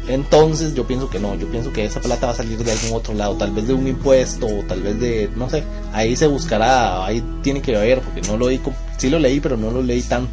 Entonces 0.08 0.74
yo 0.74 0.86
pienso 0.86 1.08
que 1.08 1.18
no, 1.20 1.34
yo 1.36 1.46
pienso 1.48 1.72
que 1.72 1.84
esa 1.84 2.00
plata 2.00 2.26
va 2.26 2.32
a 2.32 2.36
salir 2.36 2.58
de 2.62 2.72
algún 2.72 2.92
otro 2.92 3.14
lado, 3.14 3.36
tal 3.36 3.52
vez 3.52 3.68
de 3.68 3.74
un 3.74 3.86
impuesto 3.86 4.46
o 4.46 4.62
tal 4.66 4.82
vez 4.82 4.98
de, 4.98 5.30
no 5.36 5.48
sé, 5.48 5.62
ahí 5.92 6.16
se 6.16 6.26
buscará, 6.26 7.04
ahí 7.06 7.22
tiene 7.42 7.62
que 7.62 7.72
ver, 7.72 8.00
porque 8.00 8.20
no 8.22 8.36
lo 8.36 8.48
leí, 8.48 8.58
com- 8.58 8.74
sí 8.98 9.08
lo 9.10 9.18
leí, 9.18 9.38
pero 9.40 9.56
no 9.56 9.70
lo 9.70 9.80
leí 9.82 10.02
tanto 10.02 10.30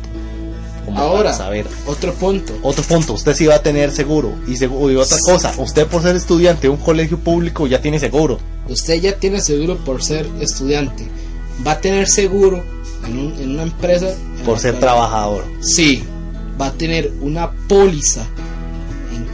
como 0.85 0.99
Ahora, 0.99 1.33
saber. 1.33 1.67
otro 1.85 2.13
punto. 2.15 2.53
Otro 2.63 2.83
punto, 2.83 3.13
usted 3.13 3.35
sí 3.35 3.45
va 3.45 3.55
a 3.55 3.61
tener 3.61 3.91
seguro. 3.91 4.33
Y, 4.47 4.53
segu- 4.53 4.91
y 4.91 4.95
otra 4.95 5.17
cosa, 5.23 5.53
usted 5.59 5.85
por 5.85 6.01
ser 6.01 6.15
estudiante 6.15 6.63
de 6.63 6.69
un 6.69 6.77
colegio 6.77 7.19
público 7.19 7.67
ya 7.67 7.79
tiene 7.79 7.99
seguro. 7.99 8.39
Usted 8.67 8.95
ya 8.99 9.15
tiene 9.17 9.39
seguro 9.39 9.77
por 9.77 10.03
ser 10.03 10.27
estudiante. 10.39 11.07
Va 11.65 11.73
a 11.73 11.79
tener 11.81 12.07
seguro 12.09 12.63
en, 13.05 13.19
un- 13.19 13.33
en 13.39 13.51
una 13.51 13.63
empresa. 13.63 14.09
en 14.09 14.45
Por 14.45 14.57
ser 14.59 14.71
cual- 14.71 14.81
trabajador. 14.81 15.45
Sí, 15.61 16.01
va 16.59 16.67
a 16.67 16.71
tener 16.71 17.11
una 17.21 17.51
póliza 17.67 18.25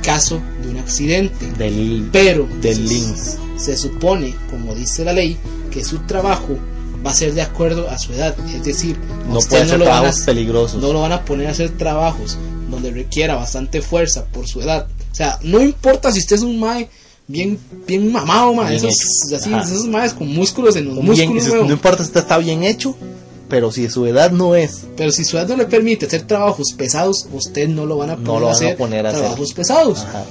caso 0.06 0.42
de 0.62 0.70
un 0.70 0.78
accidente. 0.78 1.52
Del, 1.58 2.10
Pero 2.12 2.48
del 2.62 2.88
se- 2.88 3.38
se 3.58 3.78
supone, 3.78 4.36
como 4.50 4.76
dice 4.76 5.04
la 5.04 5.14
ley, 5.14 5.38
que 5.72 5.84
su 5.84 6.00
trabajo 6.00 6.58
va 7.06 7.12
a 7.12 7.14
ser 7.14 7.34
de 7.34 7.42
acuerdo 7.42 7.90
a 7.90 7.98
su 7.98 8.14
edad. 8.14 8.36
Es 8.54 8.64
decir, 8.64 8.98
No 9.30 9.40
usted 9.40 9.50
puede 9.58 9.70
ser 9.70 9.80
lo 9.80 9.86
van 9.86 9.94
a- 9.94 10.00
trabajos 10.02 10.22
peligrosos. 10.22 10.82
no 10.82 10.94
lo 10.94 11.02
van 11.02 11.12
a 11.12 11.24
poner 11.26 11.48
a 11.48 11.52
hacer 11.52 11.70
trabajos 11.72 12.38
donde 12.70 12.92
requiera 12.92 13.36
bastante 13.36 13.82
fuerza 13.82 14.26
por 14.26 14.48
su 14.48 14.62
edad. 14.62 14.88
O 15.12 15.16
sea, 15.16 15.40
no 15.44 15.62
importa 15.62 16.12
si 16.12 16.20
usted 16.20 16.38
es 16.38 16.42
un 16.42 16.60
mae 16.60 16.90
bien, 17.28 17.58
bien 17.88 18.12
mamado, 18.12 18.54
mae, 18.54 18.76
esos, 18.76 18.94
así, 19.36 19.54
esos 19.54 19.86
maes 19.88 20.14
con 20.14 20.28
músculos 20.28 20.76
en 20.76 20.86
los 20.86 20.96
Bien, 21.16 21.34
músculos, 21.34 21.66
no 21.68 21.72
importa 21.74 22.04
si 22.04 22.08
usted 22.10 22.22
está 22.22 22.38
bien 22.38 22.64
hecho, 22.64 22.96
pero 23.50 23.72
si 23.72 23.90
su 23.90 24.06
edad 24.06 24.32
no 24.32 24.56
es, 24.56 24.86
Pero 24.98 25.12
si 25.12 25.24
su 25.24 25.38
edad 25.38 25.48
no 25.50 25.58
le 25.58 25.66
permite 25.66 26.06
hacer 26.08 26.24
trabajos 26.24 26.74
pesados, 26.78 27.28
usted 27.32 27.68
no 27.68 27.86
lo 27.86 27.98
van 27.98 28.10
a 28.12 28.16
No 28.16 28.24
poner, 28.24 28.42
lo 28.42 28.48
a, 28.48 28.50
van 28.50 28.50
a 28.50 28.52
hacer 28.56 28.78
poner 28.78 29.06
a 29.06 29.10
hacer. 29.10 29.22
trabajos 29.22 29.54
pesados. 29.54 30.00
ajá, 30.00 30.26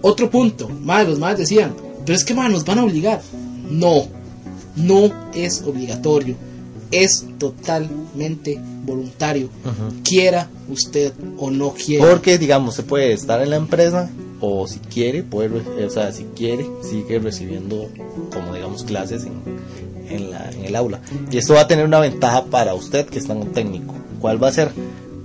Otro 0.00 0.30
punto, 0.30 0.68
mae, 0.68 1.04
los 1.06 1.18
más 1.18 1.36
decían, 1.36 1.74
pero 2.06 2.16
es 2.16 2.24
que 2.24 2.34
mae, 2.34 2.48
nos 2.48 2.64
van 2.64 2.78
a 2.78 2.84
obligar. 2.84 3.20
No, 3.68 4.06
no 4.76 5.10
es 5.34 5.62
obligatorio, 5.66 6.36
es 6.90 7.26
totalmente 7.38 8.58
voluntario, 8.84 9.50
quiera 10.04 10.48
usted 10.70 11.12
o 11.36 11.50
no 11.50 11.74
quiera. 11.74 12.08
porque 12.08 12.38
digamos, 12.38 12.74
se 12.76 12.82
puede 12.82 13.12
estar 13.12 13.42
en 13.42 13.50
la 13.50 13.56
empresa 13.56 14.08
o 14.40 14.66
si 14.68 14.78
quiere, 14.78 15.22
puede, 15.24 15.84
o 15.84 15.90
sea, 15.90 16.12
si 16.12 16.24
quiere, 16.36 16.64
sigue 16.88 17.18
recibiendo 17.18 17.88
como 18.32 18.54
digamos 18.54 18.84
clases 18.84 19.24
en, 19.24 19.32
en, 20.10 20.30
la, 20.30 20.50
en 20.50 20.64
el 20.64 20.76
aula. 20.76 21.00
Y 21.30 21.38
esto 21.38 21.54
va 21.54 21.62
a 21.62 21.66
tener 21.68 21.84
una 21.84 22.00
ventaja 22.00 22.44
para 22.46 22.74
usted 22.74 23.06
que 23.06 23.18
está 23.18 23.32
en 23.32 23.40
un 23.42 23.52
técnico. 23.52 23.94
¿Cuál 24.20 24.42
va 24.42 24.48
a 24.48 24.52
ser? 24.52 24.70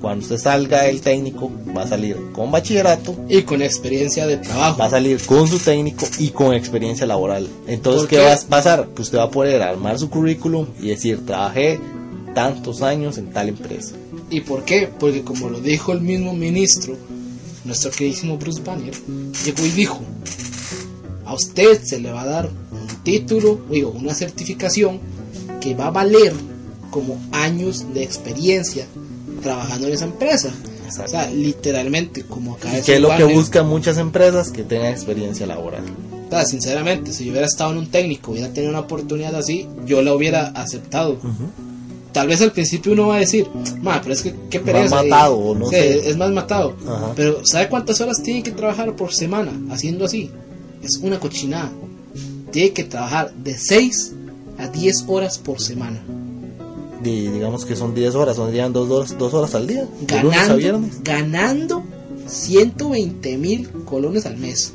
Cuando 0.01 0.21
usted 0.23 0.37
salga 0.37 0.81
del 0.83 0.99
técnico, 0.99 1.49
va 1.75 1.83
a 1.83 1.87
salir 1.87 2.17
con 2.33 2.51
bachillerato 2.51 3.15
y 3.29 3.43
con 3.43 3.61
experiencia 3.61 4.27
de 4.27 4.35
trabajo. 4.35 4.77
va 4.77 4.85
a 4.85 4.89
salir 4.89 5.17
con 5.25 5.47
su 5.47 5.59
técnico 5.59 6.05
y 6.19 6.29
con 6.31 6.53
experiencia 6.53 7.05
laboral. 7.05 7.47
Entonces, 7.67 8.01
¿Por 8.01 8.09
¿qué 8.09 8.15
qué? 8.17 8.21
va 8.23 8.33
a 8.33 8.39
pasar? 8.41 8.89
Que 8.93 9.01
usted 9.01 9.17
va 9.17 9.23
a 9.23 9.31
poder 9.31 9.61
armar 9.61 9.97
su 9.97 10.09
currículum 10.09 10.67
y 10.81 10.89
decir, 10.89 11.25
trabajé 11.25 11.79
tantos 12.35 12.81
años 12.81 13.17
en 13.17 13.31
tal 13.31 13.47
empresa. 13.47 13.95
¿Y 14.29 14.41
por 14.41 14.65
qué? 14.65 14.89
Porque 14.99 15.23
como 15.23 15.49
lo 15.49 15.61
dijo 15.61 15.93
el 15.93 16.01
mismo 16.01 16.33
ministro, 16.33 16.97
nuestro 17.63 17.89
queridísimo 17.91 18.37
Bruce 18.37 18.61
Banner, 18.61 18.93
llegó 19.45 19.65
y 19.65 19.69
dijo, 19.71 20.01
a 21.25 21.33
usted 21.33 21.81
se 21.81 21.99
le 22.01 22.11
va 22.11 22.23
a 22.23 22.25
dar 22.25 22.49
título, 23.03 23.59
digo, 23.69 23.91
una 23.91 24.13
certificación 24.13 24.99
que 25.61 25.75
va 25.75 25.87
a 25.87 25.91
valer 25.91 26.33
como 26.89 27.19
años 27.31 27.85
de 27.93 28.03
experiencia 28.03 28.85
trabajando 29.41 29.87
en 29.87 29.93
esa 29.93 30.05
empresa. 30.05 30.49
Exacto. 30.85 31.03
O 31.05 31.07
sea, 31.09 31.29
literalmente, 31.31 32.23
como 32.23 32.53
acá 32.55 32.71
¿Y 32.73 32.77
es 32.77 32.85
qué 32.85 32.95
es 32.95 33.01
lo 33.01 33.15
que 33.15 33.23
buscan 33.23 33.67
muchas 33.67 33.97
empresas? 33.97 34.51
Que 34.51 34.63
tengan 34.63 34.91
experiencia 34.91 35.45
laboral. 35.47 35.83
o 36.27 36.29
sea, 36.29 36.45
sinceramente, 36.45 37.13
si 37.13 37.25
yo 37.25 37.31
hubiera 37.31 37.47
estado 37.47 37.71
en 37.71 37.77
un 37.79 37.87
técnico, 37.87 38.31
hubiera 38.31 38.49
tenido 38.53 38.71
una 38.71 38.81
oportunidad 38.81 39.35
así, 39.35 39.67
yo 39.85 40.01
la 40.01 40.13
hubiera 40.13 40.47
aceptado. 40.49 41.17
Tal 42.11 42.27
vez 42.27 42.41
al 42.43 42.51
principio 42.51 42.91
uno 42.91 43.07
va 43.07 43.15
a 43.15 43.19
decir, 43.19 43.47
ma, 43.81 43.99
pero 44.01 44.13
es 44.13 44.21
que 44.21 44.35
qué 44.49 44.59
pereza. 44.59 45.03
y- 45.03 45.09
matado, 45.09 45.35
o 45.35 45.55
no 45.55 45.65
sí, 45.65 45.75
sé. 45.75 46.09
Es 46.09 46.15
más 46.15 46.29
matado. 46.29 46.75
Ajá. 46.87 47.13
Pero 47.15 47.43
¿sabe 47.43 47.69
cuántas 47.69 47.99
horas 48.01 48.21
tiene 48.21 48.43
que 48.43 48.51
trabajar 48.51 48.95
por 48.95 49.11
semana 49.13 49.51
haciendo 49.71 50.05
así? 50.05 50.29
Es 50.83 50.97
una 50.97 51.19
cochinada. 51.19 51.71
Tiene 52.53 52.71
que 52.71 52.83
trabajar 52.83 53.33
de 53.33 53.57
6 53.57 54.13
a 54.59 54.67
10 54.67 55.05
horas 55.07 55.39
por 55.39 55.59
semana. 55.59 55.99
Y 57.03 57.27
digamos 57.27 57.65
que 57.65 57.75
son 57.75 57.95
10 57.95 58.13
horas, 58.13 58.35
son 58.35 58.53
dos 58.71 58.89
horas, 58.91 59.17
dos 59.17 59.33
horas 59.33 59.55
al 59.55 59.65
día. 59.65 59.87
De 60.01 60.21
lunes 60.21 60.37
a 60.37 60.41
Ganando, 60.43 60.57
viernes. 60.57 61.03
ganando 61.03 61.83
120 62.27 63.37
mil 63.37 63.69
colones 63.85 64.27
al 64.27 64.37
mes. 64.37 64.71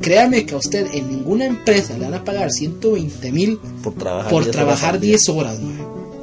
Créame 0.00 0.46
que 0.46 0.54
a 0.54 0.58
usted 0.58 0.86
en 0.94 1.08
ninguna 1.08 1.46
empresa 1.46 1.98
le 1.98 2.04
van 2.04 2.14
a 2.14 2.24
pagar 2.24 2.52
120 2.52 3.32
mil 3.32 3.58
Por 3.82 3.94
trabajar 3.94 4.30
por 4.30 4.44
10 4.44 4.54
horas 4.54 4.64
trabajar 4.64 5.00
día. 5.00 5.10
10 5.10 5.28
horas. 5.30 5.58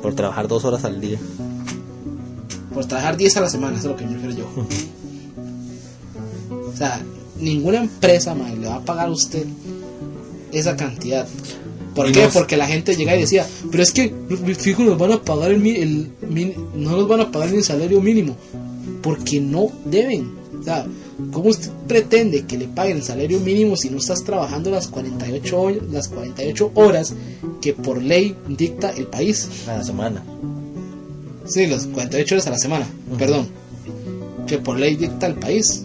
Por 0.01 0.15
trabajar 0.15 0.47
2 0.47 0.65
horas 0.65 0.85
al 0.85 1.01
día. 1.01 1.19
Por 2.73 2.85
trabajar 2.85 3.17
10 3.17 3.37
a 3.37 3.41
la 3.41 3.49
semana, 3.49 3.77
eso 3.77 3.87
es 3.87 3.91
lo 3.91 3.97
que 3.97 4.05
me 4.05 4.13
refiero 4.13 4.35
yo. 4.37 4.47
O 6.73 6.77
sea, 6.77 7.01
ninguna 7.39 7.77
empresa 7.77 8.35
mae, 8.35 8.57
le 8.57 8.67
va 8.67 8.75
a 8.75 8.81
pagar 8.81 9.07
a 9.07 9.11
usted 9.11 9.45
esa 10.59 10.75
cantidad. 10.75 11.27
¿Por 11.95 12.09
Y 12.09 12.11
qué? 12.11 12.23
nos- 12.23 12.33
Porque 12.33 12.57
la 12.57 12.67
gente 12.67 12.95
llega 12.95 13.15
y 13.15 13.21
decía, 13.21 13.47
pero 13.71 13.81
es 13.83 13.91
que 13.91 14.13
fijo 14.57 14.83
nos 14.83 14.97
van 14.97 15.13
a 15.13 15.21
pagar 15.21 15.51
el, 15.51 15.59
mi- 15.59 15.75
el 15.77 16.09
min- 16.29 16.53
no 16.75 16.91
nos 16.91 17.07
van 17.07 17.21
a 17.21 17.31
pagar 17.31 17.51
ni 17.51 17.57
el 17.57 17.63
salario 17.63 18.01
mínimo, 18.01 18.35
porque 19.01 19.39
no 19.39 19.69
deben. 19.85 20.29
O 20.59 20.63
sea, 20.63 20.85
¿cómo 21.31 21.49
usted 21.49 21.69
pretende 21.87 22.43
que 22.45 22.57
le 22.57 22.67
paguen 22.67 22.97
el 22.97 23.03
salario 23.03 23.39
mínimo 23.39 23.77
si 23.77 23.89
no 23.89 23.97
estás 23.99 24.23
trabajando 24.23 24.71
las 24.71 24.87
48 24.87 25.61
horas, 25.61 25.77
las 25.91 26.07
48 26.09 26.71
horas 26.73 27.13
que 27.61 27.73
por 27.73 28.01
ley 28.01 28.35
dicta 28.49 28.89
el 28.89 29.05
país? 29.07 29.47
A 29.67 29.77
la 29.77 29.83
semana. 29.83 30.23
Sí, 31.47 31.67
las 31.67 31.85
48 31.87 32.35
horas 32.35 32.47
a 32.47 32.49
la 32.51 32.57
semana, 32.57 32.87
perdón. 33.17 33.47
Que 34.47 34.57
por 34.57 34.79
ley 34.79 34.95
dicta 34.95 35.27
el 35.27 35.35
país. 35.35 35.83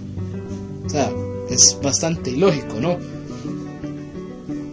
O 0.87 0.88
sea, 0.88 1.12
es 1.50 1.76
bastante 1.83 2.30
ilógico, 2.30 2.80
¿no? 2.80 2.96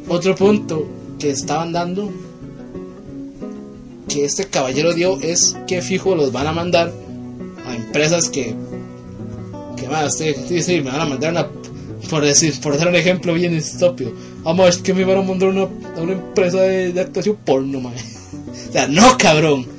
Otro 0.10 0.36
punto 0.36 0.88
que 1.20 1.32
estaban 1.32 1.74
dando 1.74 2.12
que 4.08 4.24
este 4.24 4.46
caballero 4.46 4.94
dio 4.94 5.20
es 5.20 5.56
que 5.68 5.82
fijo 5.82 6.16
los 6.16 6.32
van 6.32 6.48
a 6.48 6.54
mandar 6.54 6.94
a 7.66 7.76
empresas 7.76 8.30
que 8.30 8.56
que 9.76 9.88
más 9.90 10.14
usted 10.14 10.36
sí, 10.48 10.64
sí, 10.64 10.82
me 10.82 10.92
van 10.92 11.02
a 11.02 11.06
mandar 11.06 11.32
una 11.32 11.48
por 12.10 12.24
decir 12.24 12.54
por 12.62 12.78
dar 12.78 12.88
un 12.88 12.96
ejemplo 12.96 13.34
bien 13.34 13.54
estúpido 13.54 14.14
vamos 14.44 14.70
es 14.70 14.78
que 14.78 14.94
me 14.94 15.04
van 15.04 15.18
a 15.18 15.22
mandar 15.22 15.50
una, 15.50 15.64
a 15.64 16.02
una 16.02 16.14
empresa 16.14 16.62
de, 16.62 16.94
de 16.94 17.02
actuación 17.02 17.38
porno 17.44 17.82
mae. 17.82 17.96
o 18.70 18.72
sea 18.72 18.88
no 18.88 19.18
cabrón 19.18 19.77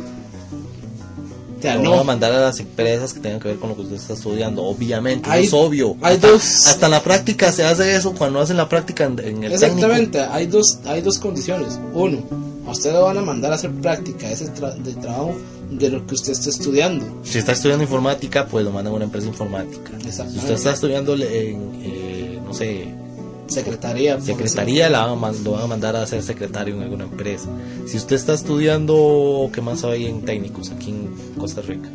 o 1.59 1.63
sea, 1.63 1.75
Lo 1.77 1.83
no 1.83 1.91
van 1.93 2.01
a 2.01 2.05
mandar 2.05 2.33
a 2.33 2.41
las 2.41 2.61
empresas 2.61 3.13
que 3.13 3.21
tengan 3.21 3.41
que 3.41 3.49
ver 3.49 3.59
con 3.59 3.71
lo 3.71 3.75
que 3.77 3.83
usted 3.83 3.97
está 3.97 4.13
estudiando. 4.15 4.63
Obviamente, 4.65 5.29
Hay- 5.31 5.47
es 5.47 5.53
obvio. 5.53 5.97
hay 6.03 6.15
hasta, 6.17 6.29
dos- 6.29 6.67
hasta 6.67 6.87
en 6.87 6.93
la 6.93 7.03
práctica 7.03 7.51
se 7.53 7.65
hace 7.65 7.97
eso 7.97 8.13
cuando 8.15 8.41
hacen 8.41 8.57
la 8.57 8.69
práctica 8.69 9.05
en, 9.05 9.13
en 9.19 9.19
el 9.19 9.27
técnico. 9.27 9.55
Exactamente, 9.55 10.21
hay 10.21 10.47
dos, 10.47 10.79
hay 10.87 11.01
dos 11.01 11.19
condiciones. 11.19 11.79
Uno, 11.93 12.19
a 12.67 12.71
usted 12.71 12.93
lo 12.93 13.03
van 13.05 13.19
a 13.19 13.23
mandar 13.23 13.53
a 13.53 13.57
hacer 13.57 13.71
práctica 13.73 14.31
ese 14.31 14.53
tra- 14.55 14.75
de 14.77 14.93
trabajo 14.95 15.35
de 15.71 15.89
lo 15.91 16.07
que 16.07 16.15
usted 16.15 16.33
está 16.33 16.49
estudiando. 16.51 17.05
Si 17.25 17.39
está 17.39 17.53
estudiando 17.53 17.83
informática, 17.85 18.47
pues 18.47 18.65
lo 18.65 18.71
mandan 18.71 18.93
a 18.93 18.97
una 18.97 19.05
empresa 19.07 19.27
informática. 19.27 19.91
Si 20.01 20.39
usted 20.39 20.55
está 20.55 20.73
estudiando 20.73 21.15
en, 21.15 21.73
eh, 21.83 22.41
no 22.45 22.55
sé, 22.55 22.87
Secretaría. 23.49 24.21
secretaría, 24.21 24.89
la 24.91 25.07
van 25.07 25.25
a 25.25 25.33
lo 25.43 25.53
van 25.53 25.63
a 25.63 25.67
mandar 25.67 25.97
a 25.97 26.07
ser 26.07 26.23
secretario 26.23 26.75
en 26.77 26.83
alguna 26.83 27.05
empresa. 27.05 27.49
Si 27.87 27.97
usted 27.97 28.17
está 28.17 28.35
estudiando, 28.35 29.51
¿qué 29.53 29.61
más 29.61 29.85
hay 29.85 30.07
en 30.07 30.23
técnicos 30.23 30.71
aquí 30.71 30.91
en 30.91 31.09
Costa 31.39 31.61
Rica? 31.63 31.89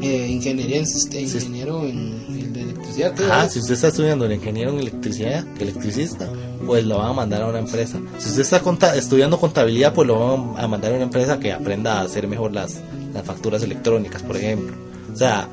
Eh, 0.00 0.28
ingeniería 0.30 0.76
en 0.78 0.86
ingeniero 1.20 1.84
en, 1.84 2.24
en 2.28 2.52
de 2.52 2.62
electricidad. 2.62 3.14
¿qué 3.14 3.24
Ah, 3.30 3.48
si 3.48 3.58
usted 3.58 3.74
está 3.74 3.88
estudiando 3.88 4.26
el 4.26 4.32
ingeniero 4.32 4.70
en 4.70 4.78
electricidad, 4.78 5.44
electricista, 5.58 6.28
pues 6.66 6.84
lo 6.84 6.98
van 6.98 7.10
a 7.10 7.12
mandar 7.14 7.42
a 7.42 7.46
una 7.48 7.58
empresa. 7.58 7.98
Si 8.18 8.28
usted 8.28 8.42
está 8.42 8.60
conta- 8.60 8.94
estudiando 8.94 9.40
contabilidad, 9.40 9.94
pues 9.94 10.06
lo 10.06 10.20
van 10.54 10.62
a 10.62 10.68
mandar 10.68 10.92
a 10.92 10.96
una 10.96 11.04
empresa 11.04 11.40
que 11.40 11.52
aprenda 11.52 11.98
a 11.98 12.02
hacer 12.02 12.28
mejor 12.28 12.52
las, 12.52 12.76
las 13.12 13.24
facturas 13.24 13.62
electrónicas, 13.62 14.22
por 14.22 14.36
ejemplo. 14.36 14.76
O 15.12 15.16
sea, 15.16 15.48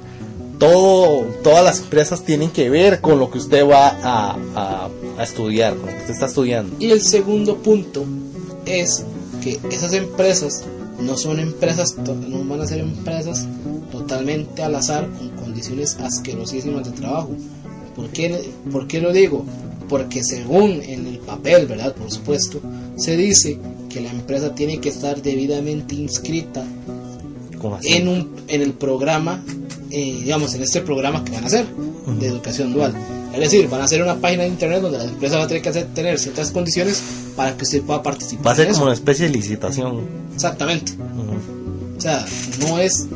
todo, 0.60 1.24
todas 1.44 1.64
las 1.64 1.80
empresas 1.80 2.24
tienen 2.24 2.50
que 2.50 2.70
ver 2.70 3.02
con 3.02 3.20
lo 3.20 3.30
que 3.30 3.38
usted 3.40 3.68
va 3.68 3.90
a, 3.90 4.38
a- 4.56 4.90
a 5.18 5.24
estudiar, 5.24 5.76
con 5.76 5.86
lo 5.88 5.92
que 5.94 6.00
usted 6.02 6.14
está 6.14 6.26
estudiando. 6.26 6.76
Y 6.80 6.92
el 6.92 7.02
segundo 7.02 7.58
punto 7.58 8.06
es 8.66 9.04
que 9.42 9.60
esas 9.72 9.94
empresas 9.94 10.64
no 11.00 11.18
son 11.18 11.40
empresas, 11.40 11.96
no 11.98 12.44
van 12.46 12.62
a 12.62 12.68
ser 12.68 12.80
empresas 12.80 13.46
totalmente 13.92 14.64
al 14.64 14.76
azar 14.76 15.08
con 15.18 15.30
condiciones 15.30 15.98
asquerosísimas 16.02 16.86
de 16.86 16.92
trabajo. 16.98 17.30
¿Por 17.96 18.10
qué, 18.10 18.50
por 18.72 18.88
qué 18.88 19.00
lo 19.02 19.14
digo? 19.14 19.46
Porque 19.88 20.24
según 20.24 20.82
en 20.82 21.06
el 21.08 21.20
papel, 21.20 21.66
¿verdad? 21.68 21.94
Por 21.96 22.12
supuesto, 22.12 22.60
se 22.98 23.16
dice 23.16 23.58
que 23.90 24.02
la 24.02 24.10
empresa 24.10 24.54
tiene 24.56 24.80
que 24.80 24.90
estar 24.90 25.22
debidamente 25.22 25.96
inscrita 25.96 26.66
en, 27.84 28.08
un, 28.08 28.36
en 28.48 28.62
el 28.62 28.74
programa, 28.74 29.44
eh, 29.92 30.20
digamos, 30.24 30.54
en 30.56 30.64
este 30.64 30.82
programa 30.82 31.24
que 31.24 31.32
van 31.32 31.44
a 31.44 31.48
hacer 31.48 31.66
de 32.20 32.28
educación 32.28 32.74
dual. 32.74 32.94
Es 33.34 33.40
decir, 33.40 33.68
van 33.70 33.82
a 33.82 33.84
hacer 33.86 34.02
una 34.02 34.16
página 34.16 34.44
de 34.44 34.50
internet 34.50 34.82
donde 34.82 34.98
la 34.98 35.04
empresa 35.06 35.38
va 35.38 35.44
a 35.44 35.48
tener 35.48 35.62
que 35.62 35.70
hacer, 35.70 35.88
tener 35.94 36.18
ciertas 36.20 36.52
condiciones 36.52 37.02
para 37.36 37.56
que 37.58 37.64
usted 37.64 37.82
pueda 37.82 38.02
participar. 38.02 38.48
Va 38.48 38.52
a 38.52 38.56
ser 38.56 38.68
como 38.70 38.86
una 38.86 38.94
especie 38.94 39.28
de 39.28 39.34
licitación. 39.34 40.02
Exactamente. 40.34 40.94
Ujú. 40.94 41.98
O 41.98 42.02
sea, 42.02 42.26
no 42.62 42.80
es 42.80 43.08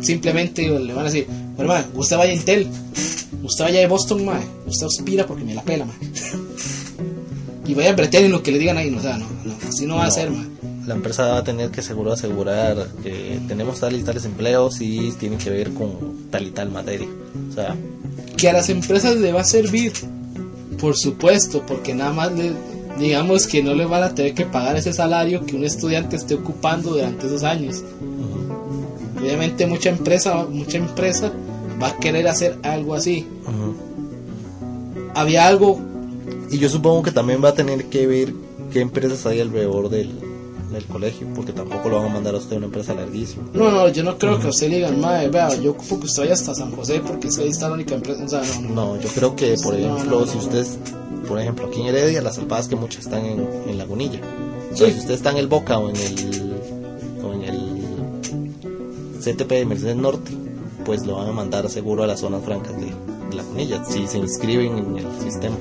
simplemente 0.00 0.62
le 0.68 0.92
van 0.94 1.06
a 1.06 1.10
decir, 1.10 1.26
bueno, 1.56 1.72
mae, 1.72 1.84
usted 1.94 2.16
vaya 2.16 2.32
a 2.32 2.34
Intel, 2.34 2.68
usted 3.42 3.64
vaya 3.64 3.80
de 3.80 3.86
Boston, 3.88 4.24
mae, 4.24 4.40
usted 4.66 4.86
aspira 4.86 5.26
porque 5.26 5.44
me 5.44 5.54
la 5.54 5.62
pela, 5.62 5.84
mae. 5.84 5.96
y 7.66 7.74
vaya 7.74 7.90
a 7.90 7.94
bretear 7.94 8.24
en 8.24 8.32
lo 8.32 8.42
que 8.42 8.52
le 8.52 8.58
digan 8.58 8.78
ahí, 8.78 8.90
no, 8.90 8.98
o 8.98 9.02
sea, 9.02 9.18
no, 9.18 9.26
no, 9.44 9.54
así 9.68 9.86
no 9.86 9.96
va 9.96 10.04
a 10.04 10.08
No. 10.08 10.12
ser, 10.14 10.30
mae. 10.30 10.46
La 10.88 10.94
empresa 10.94 11.26
va 11.26 11.36
a 11.36 11.44
tener 11.44 11.70
que 11.70 11.82
seguro 11.82 12.12
asegurar 12.12 12.88
que 13.02 13.38
tenemos 13.46 13.78
tales 13.78 14.00
y 14.00 14.04
tales 14.04 14.24
empleos 14.24 14.80
y 14.80 15.12
tienen 15.12 15.38
que 15.38 15.50
ver 15.50 15.74
con 15.74 16.30
tal 16.30 16.46
y 16.46 16.50
tal 16.50 16.70
materia. 16.70 17.06
O 17.50 17.52
sea, 17.52 17.76
que 18.38 18.48
a 18.48 18.54
las 18.54 18.70
empresas 18.70 19.16
le 19.16 19.30
va 19.30 19.42
a 19.42 19.44
servir, 19.44 19.92
por 20.80 20.96
supuesto, 20.96 21.62
porque 21.66 21.94
nada 21.94 22.14
más 22.14 22.32
le, 22.32 22.52
digamos 22.98 23.46
que 23.46 23.62
no 23.62 23.74
le 23.74 23.84
van 23.84 24.02
a 24.02 24.14
tener 24.14 24.32
que 24.32 24.46
pagar 24.46 24.76
ese 24.76 24.94
salario 24.94 25.44
que 25.44 25.56
un 25.56 25.64
estudiante 25.64 26.16
esté 26.16 26.36
ocupando 26.36 26.92
durante 26.92 27.26
esos 27.26 27.42
años. 27.42 27.84
Obviamente 29.20 29.66
mucha 29.66 29.90
empresa, 29.90 30.46
mucha 30.48 30.78
empresa 30.78 31.30
va 31.82 31.88
a 31.88 31.96
querer 31.98 32.26
hacer 32.28 32.56
algo 32.62 32.94
así. 32.94 33.26
Había 35.14 35.46
algo, 35.46 35.78
Y 36.50 36.56
yo 36.56 36.70
supongo 36.70 37.02
que 37.02 37.12
también 37.12 37.44
va 37.44 37.50
a 37.50 37.54
tener 37.54 37.90
que 37.90 38.06
ver 38.06 38.32
qué 38.72 38.80
empresas 38.80 39.26
hay 39.26 39.40
alrededor 39.40 39.90
del, 39.90 40.27
del 40.70 40.84
colegio, 40.86 41.26
porque 41.34 41.52
tampoco 41.52 41.88
lo 41.88 41.96
van 41.98 42.10
a 42.10 42.14
mandar 42.14 42.34
a 42.34 42.38
usted 42.38 42.54
a 42.54 42.56
una 42.58 42.66
empresa 42.66 42.94
larguísima. 42.94 43.44
no, 43.54 43.70
no, 43.70 43.88
yo 43.88 44.02
no 44.04 44.18
creo 44.18 44.38
que 44.38 44.46
a 44.46 44.50
usted 44.50 44.68
le 44.70 44.76
digan, 44.76 45.00
madre, 45.00 45.28
vea, 45.28 45.54
yo 45.56 45.70
ocupo 45.72 45.98
que 46.00 46.06
usted 46.06 46.22
vaya 46.22 46.34
hasta 46.34 46.54
San 46.54 46.70
José 46.74 47.00
porque 47.06 47.28
es 47.28 47.36
que 47.36 47.44
ahí 47.44 47.50
está 47.50 47.68
la 47.68 47.74
única 47.74 47.94
empresa. 47.94 48.24
O 48.24 48.28
sea, 48.28 48.42
no, 48.42 48.68
no. 48.68 48.74
No, 48.94 49.00
yo 49.00 49.08
creo 49.14 49.34
que, 49.36 49.56
por 49.62 49.74
ejemplo, 49.74 50.20
no, 50.20 50.26
si 50.26 50.38
usted, 50.38 50.66
por 51.26 51.40
ejemplo, 51.40 51.66
aquí 51.66 51.80
en 51.80 51.86
Heredia, 51.88 52.20
las 52.22 52.38
alpadas 52.38 52.68
que 52.68 52.76
muchas 52.76 53.04
están 53.04 53.24
en, 53.24 53.46
en 53.68 53.78
Lagunilla. 53.78 54.20
O 54.72 54.76
Sí. 54.76 54.84
sea, 54.84 54.92
si 54.92 54.98
usted 55.00 55.14
está 55.14 55.30
en 55.30 55.38
el 55.38 55.46
Boca 55.48 55.78
o 55.78 55.88
en 55.88 55.96
el, 55.96 56.60
o 57.24 57.32
en 57.32 57.42
el 57.44 57.78
CTP 59.20 59.48
de 59.50 59.66
Mercedes 59.66 59.96
Norte, 59.96 60.30
pues 60.84 61.04
lo 61.06 61.16
van 61.16 61.28
a 61.28 61.32
mandar 61.32 61.68
seguro 61.70 62.02
a 62.04 62.06
las 62.06 62.20
zonas 62.20 62.44
francas 62.44 62.74
de, 62.78 62.86
de 63.30 63.34
Lagunilla, 63.36 63.84
si 63.84 64.06
se 64.06 64.18
inscriben 64.18 64.78
en 64.78 64.98
el 64.98 65.06
sistema. 65.22 65.56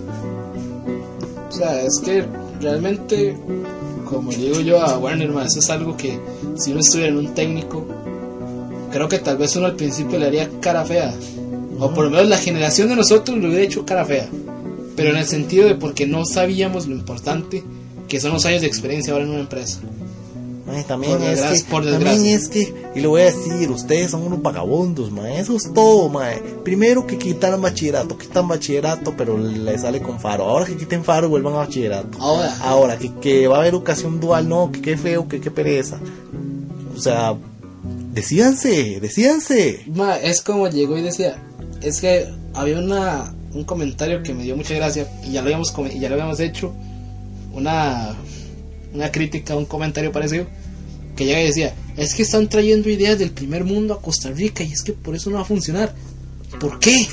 O 1.50 1.52
sea, 1.52 1.82
es 1.82 2.00
que 2.00 2.26
realmente, 2.62 3.38
como 4.10 4.32
le 4.32 4.38
digo 4.38 4.60
yo 4.62 4.82
a 4.82 4.98
Warner, 4.98 5.30
ma, 5.30 5.46
eso 5.46 5.60
es 5.60 5.70
algo 5.70 5.96
que 5.98 6.20
si 6.56 6.72
uno 6.72 6.80
estuviera 6.80 7.12
en 7.12 7.18
un 7.18 7.34
técnico, 7.34 7.86
creo 8.92 9.08
que 9.08 9.20
tal 9.20 9.38
vez 9.38 9.56
uno 9.56 9.68
al 9.68 9.76
principio 9.76 10.18
le 10.18 10.28
haría 10.28 10.50
cara 10.62 10.86
fea. 10.86 11.14
O 11.80 11.94
por 11.94 12.06
lo 12.06 12.12
menos 12.12 12.28
la 12.28 12.38
generación 12.38 12.90
de 12.90 12.96
nosotros 12.96 13.38
le 13.38 13.48
hubiera 13.48 13.64
hecho 13.64 13.86
cara 13.86 14.06
fea. 14.06 14.28
Pero 14.96 15.12
en 15.12 15.18
el 15.18 15.26
sentido 15.26 15.68
de 15.68 15.76
porque 15.76 16.08
no 16.08 16.26
sabíamos 16.26 16.88
lo 16.88 16.96
importante 16.96 17.64
que 18.08 18.20
son 18.20 18.34
los 18.34 18.46
años 18.46 18.62
de 18.62 18.68
experiencia 18.68 19.14
ahora 19.14 19.26
en 19.26 19.32
una 19.32 19.42
empresa. 19.42 19.82
Mae, 20.68 20.84
también, 20.84 21.18
Por 21.18 21.24
es 21.24 21.64
que, 21.64 21.70
por 21.70 21.90
también 21.90 22.26
es 22.26 22.50
que, 22.50 22.74
y 22.94 23.00
le 23.00 23.08
voy 23.08 23.22
a 23.22 23.26
decir, 23.26 23.72
ustedes 23.72 24.12
son 24.12 24.24
unos 24.24 24.42
vagabundos, 24.42 25.12
mae, 25.12 25.40
eso 25.40 25.56
es 25.56 25.72
todo, 25.74 26.10
mae. 26.10 26.40
Primero 26.66 27.08
que 27.08 27.18
quitaron 27.18 27.62
bachillerato, 27.62 28.18
quitan 28.18 28.50
bachillerato, 28.50 29.14
pero 29.16 29.38
le 29.38 29.78
sale 29.80 30.02
con 30.02 30.20
faro. 30.20 30.44
Ahora 30.44 30.66
que 30.66 30.76
quiten 30.76 31.06
faro, 31.06 31.30
vuelvan 31.30 31.54
a 31.54 31.58
bachillerato. 31.58 32.18
Ahora, 32.20 32.58
Ahora, 32.62 32.98
que, 32.98 33.14
que 33.16 33.48
va 33.48 33.56
a 33.56 33.60
haber 33.60 33.74
educación 33.74 34.20
dual, 34.20 34.50
no, 34.50 34.70
que 34.70 34.82
qué 34.82 34.98
feo, 34.98 35.30
que 35.30 35.40
qué 35.40 35.52
pereza. 35.52 36.00
O 36.94 37.00
sea, 37.00 37.34
decídanse, 38.12 39.00
decídanse. 39.00 39.86
ma, 39.96 40.18
es 40.18 40.42
como 40.42 40.68
llegó 40.68 40.98
y 40.98 41.02
decía, 41.02 41.38
es 41.82 42.02
que 42.02 42.28
había 42.54 42.80
una, 42.80 43.34
un 43.54 43.64
comentario 43.64 44.22
que 44.22 44.34
me 44.34 44.44
dio 44.44 44.58
mucha 44.58 44.74
gracia 44.74 45.08
y 45.24 45.32
ya 45.32 45.42
lo 45.42 45.48
habíamos, 45.48 45.74
y 45.94 46.00
ya 46.00 46.10
lo 46.10 46.16
habíamos 46.16 46.42
hecho, 46.42 46.74
una, 47.54 48.18
una 48.94 49.12
crítica, 49.12 49.56
un 49.56 49.66
comentario 49.66 50.12
parecido, 50.12 50.46
que 51.16 51.26
llega 51.26 51.42
y 51.42 51.48
decía, 51.48 51.74
es 51.98 52.14
que 52.14 52.22
están 52.24 52.48
trayendo 52.48 52.90
ideas 52.90 53.18
del 53.20 53.32
primer 53.32 53.64
mundo 53.64 53.94
a 53.94 54.02
Costa 54.02 54.30
Rica 54.30 54.64
y 54.64 54.72
es 54.72 54.82
que 54.84 54.94
por 54.94 55.16
eso 55.16 55.30
no 55.30 55.38
va 55.38 55.42
a 55.42 55.46
funcionar. 55.46 55.94
¿Por 56.60 56.80
qué? 56.80 57.08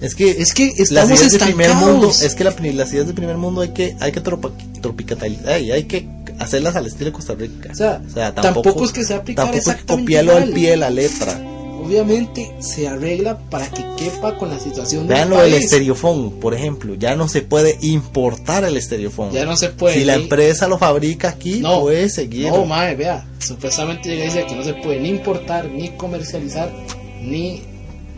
Es 0.00 0.14
que, 0.14 0.30
Es 0.32 0.52
que 0.52 0.66
las 0.68 0.80
estamos 0.80 1.18
ideas 1.20 1.32
del 1.32 1.40
primer 1.42 1.74
mundo, 1.74 2.10
es 2.10 2.34
que 2.34 2.44
la- 2.44 2.50
las 2.74 2.92
ideas 2.92 3.06
del 3.06 3.14
primer 3.14 3.36
mundo 3.36 3.60
hay 3.62 3.70
que, 3.70 3.96
hay 4.00 4.12
que 4.12 4.20
tropa- 4.22 4.52
tropicalizar, 4.82 5.60
y 5.62 5.72
hay 5.72 5.84
que 5.84 6.06
hacerlas 6.38 6.76
al 6.76 6.86
estilo 6.86 7.06
de 7.06 7.12
Costa 7.12 7.34
Rica. 7.34 7.70
O 7.72 8.10
sea, 8.10 8.34
tampoco 8.34 8.84
es 8.84 8.92
que 8.92 9.04
sea 9.04 9.18
aplicar 9.18 9.44
tampoco 9.46 9.58
es 9.60 9.66
exactamente 9.68 10.02
copiarlo 10.04 10.36
al 10.36 10.50
pie 10.50 10.70
de 10.70 10.76
la 10.76 10.90
letra. 10.90 11.40
Obviamente 11.84 12.54
se 12.60 12.88
arregla 12.88 13.38
para 13.50 13.68
que 13.68 13.84
quepa 13.96 14.38
con 14.38 14.50
la 14.50 14.58
situación 14.58 15.06
Vean 15.06 15.28
lo 15.28 15.38
del 15.38 15.54
estereofón, 15.54 16.32
por 16.40 16.54
ejemplo, 16.54 16.94
ya 16.94 17.14
no 17.14 17.28
se 17.28 17.42
puede 17.42 17.78
importar 17.82 18.64
el 18.64 18.76
estereofón. 18.76 19.32
Ya 19.32 19.44
no 19.44 19.56
se 19.56 19.68
puede. 19.68 19.94
si 19.94 20.04
la 20.04 20.14
empresa 20.14 20.66
lo 20.66 20.78
fabrica 20.78 21.28
aquí, 21.28 21.60
No, 21.60 21.82
puede 21.82 22.08
seguir. 22.08 22.48
No, 22.48 22.64
mae, 22.64 22.94
vea. 22.94 23.26
Supuestamente 23.38 24.08
llega 24.08 24.24
y 24.24 24.26
dice 24.28 24.46
que 24.46 24.54
no 24.54 24.64
se 24.64 24.74
puede 24.74 25.00
ni 25.00 25.10
importar, 25.10 25.66
ni 25.66 25.90
comercializar, 25.90 26.72
ni. 27.20 27.62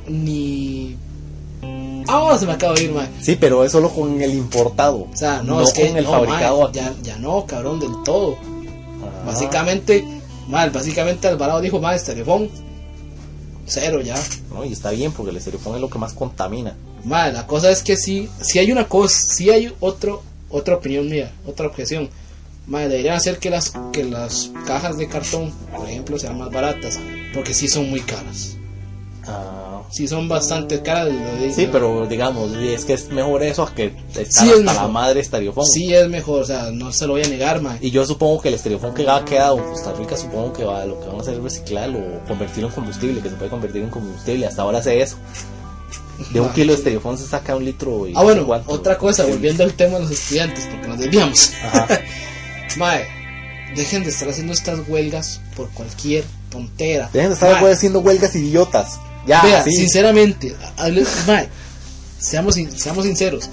ni. 0.08 0.96
Ah, 2.08 2.36
se 2.38 2.46
me 2.46 2.52
acaba 2.52 2.74
de 2.74 2.84
ir, 2.84 2.92
mae. 2.92 3.08
Sí, 3.20 3.36
pero 3.38 3.64
es 3.64 3.72
solo 3.72 3.90
con 3.90 4.20
el 4.20 4.32
importado. 4.32 5.08
O 5.12 5.16
sea, 5.16 5.42
no, 5.42 5.60
es 5.60 5.72
que. 5.72 5.88
con 5.88 5.96
el 5.96 6.04
no, 6.04 6.10
fabricado 6.10 6.72
ya, 6.72 6.94
ya 7.02 7.16
no, 7.16 7.44
cabrón, 7.46 7.80
del 7.80 7.90
todo. 8.04 8.36
Ah. 9.02 9.26
Básicamente, 9.26 10.04
mal, 10.46 10.70
básicamente 10.70 11.26
Alvarado 11.26 11.60
dijo, 11.60 11.80
mae, 11.80 11.96
estereofón. 11.96 12.65
Cero 13.66 14.00
ya. 14.00 14.16
No, 14.50 14.64
y 14.64 14.72
está 14.72 14.90
bien 14.90 15.12
porque 15.12 15.30
el 15.30 15.36
estereofón 15.36 15.74
es 15.74 15.80
lo 15.80 15.90
que 15.90 15.98
más 15.98 16.12
contamina. 16.12 16.76
Mae, 17.04 17.32
la 17.32 17.46
cosa 17.46 17.70
es 17.70 17.82
que 17.82 17.96
sí, 17.96 18.28
sí 18.40 18.58
hay 18.58 18.72
una 18.72 18.88
cosa, 18.88 19.16
sí 19.16 19.50
hay 19.50 19.72
otro, 19.80 20.22
otra 20.48 20.76
opinión 20.76 21.08
mía, 21.08 21.32
otra 21.46 21.66
objeción. 21.66 22.08
Mae, 22.66 22.88
deberían 22.88 23.16
hacer 23.16 23.38
que 23.38 23.50
las, 23.50 23.72
que 23.92 24.04
las 24.04 24.50
cajas 24.66 24.96
de 24.96 25.08
cartón, 25.08 25.52
por 25.76 25.88
ejemplo, 25.88 26.18
sean 26.18 26.38
más 26.38 26.50
baratas, 26.50 26.98
porque 27.34 27.54
sí 27.54 27.68
son 27.68 27.90
muy 27.90 28.00
caras. 28.00 28.56
Ah, 29.24 29.65
Sí 29.90 30.08
son 30.08 30.28
bastante 30.28 30.82
caras. 30.82 31.08
lo 31.08 31.52
sí, 31.54 31.68
pero 31.70 32.06
digamos, 32.06 32.52
es 32.52 32.84
que 32.84 32.94
es 32.94 33.08
mejor 33.10 33.42
eso 33.42 33.72
que 33.74 33.92
estar 34.14 34.26
Sí, 34.46 34.50
es 34.50 34.58
hasta 34.60 34.74
la 34.82 34.88
madre 34.88 35.20
estereofón. 35.20 35.64
Sí 35.66 35.94
es 35.94 36.08
mejor, 36.08 36.42
o 36.42 36.44
sea, 36.44 36.70
no 36.72 36.92
se 36.92 37.06
lo 37.06 37.14
voy 37.14 37.22
a 37.22 37.28
negar, 37.28 37.60
mae. 37.62 37.78
Y 37.80 37.90
yo 37.90 38.04
supongo 38.04 38.40
que 38.40 38.48
el 38.48 38.54
estereofón 38.54 38.94
que 38.94 39.08
ha 39.08 39.24
quedado 39.24 39.58
en 39.58 39.64
Costa 39.64 39.92
Rica, 39.92 40.16
supongo 40.16 40.52
que 40.52 40.64
va, 40.64 40.84
lo 40.84 41.00
que 41.00 41.06
van 41.06 41.16
a 41.16 41.20
hacer 41.20 41.34
es 41.34 41.42
reciclarlo 41.42 41.98
o 41.98 42.26
convertirlo 42.28 42.68
en 42.68 42.74
combustible, 42.74 43.20
que 43.20 43.30
se 43.30 43.36
puede 43.36 43.50
convertir 43.50 43.82
en 43.82 43.90
combustible. 43.90 44.46
Hasta 44.46 44.62
ahora 44.62 44.78
hace 44.78 45.00
eso. 45.00 45.16
De 46.32 46.40
un 46.40 46.48
kilo 46.54 46.72
de 46.72 46.78
estereofón 46.78 47.16
se 47.18 47.26
saca 47.26 47.54
un 47.56 47.64
litro 47.64 48.06
y 48.06 48.10
Ah, 48.10 48.14
no 48.14 48.18
sé 48.20 48.24
bueno, 48.24 48.46
cuánto. 48.46 48.72
otra 48.72 48.98
cosa, 48.98 49.24
volviendo 49.24 49.62
al 49.64 49.72
tema 49.74 49.94
de 49.94 50.00
los 50.02 50.10
estudiantes, 50.10 50.66
porque 50.70 50.88
nos 50.88 50.98
desviamos. 50.98 51.52
Ajá. 51.64 51.86
mae, 52.76 53.06
dejen 53.76 54.02
de 54.04 54.10
estar 54.10 54.28
haciendo 54.28 54.52
estas 54.52 54.80
huelgas 54.88 55.40
por 55.56 55.68
cualquier 55.70 56.24
tontera. 56.50 57.08
Dejen 57.12 57.28
de 57.30 57.34
estar 57.34 57.62
Mae, 57.62 57.72
haciendo 57.72 58.00
huelgas 58.00 58.34
idiotas. 58.34 58.98
Ya, 59.26 59.42
Vea, 59.42 59.62
sí. 59.64 59.72
sinceramente, 59.72 60.54
hable- 60.76 61.04
mae, 61.26 61.48
seamos, 62.18 62.54
seamos 62.76 63.04
sinceros. 63.04 63.50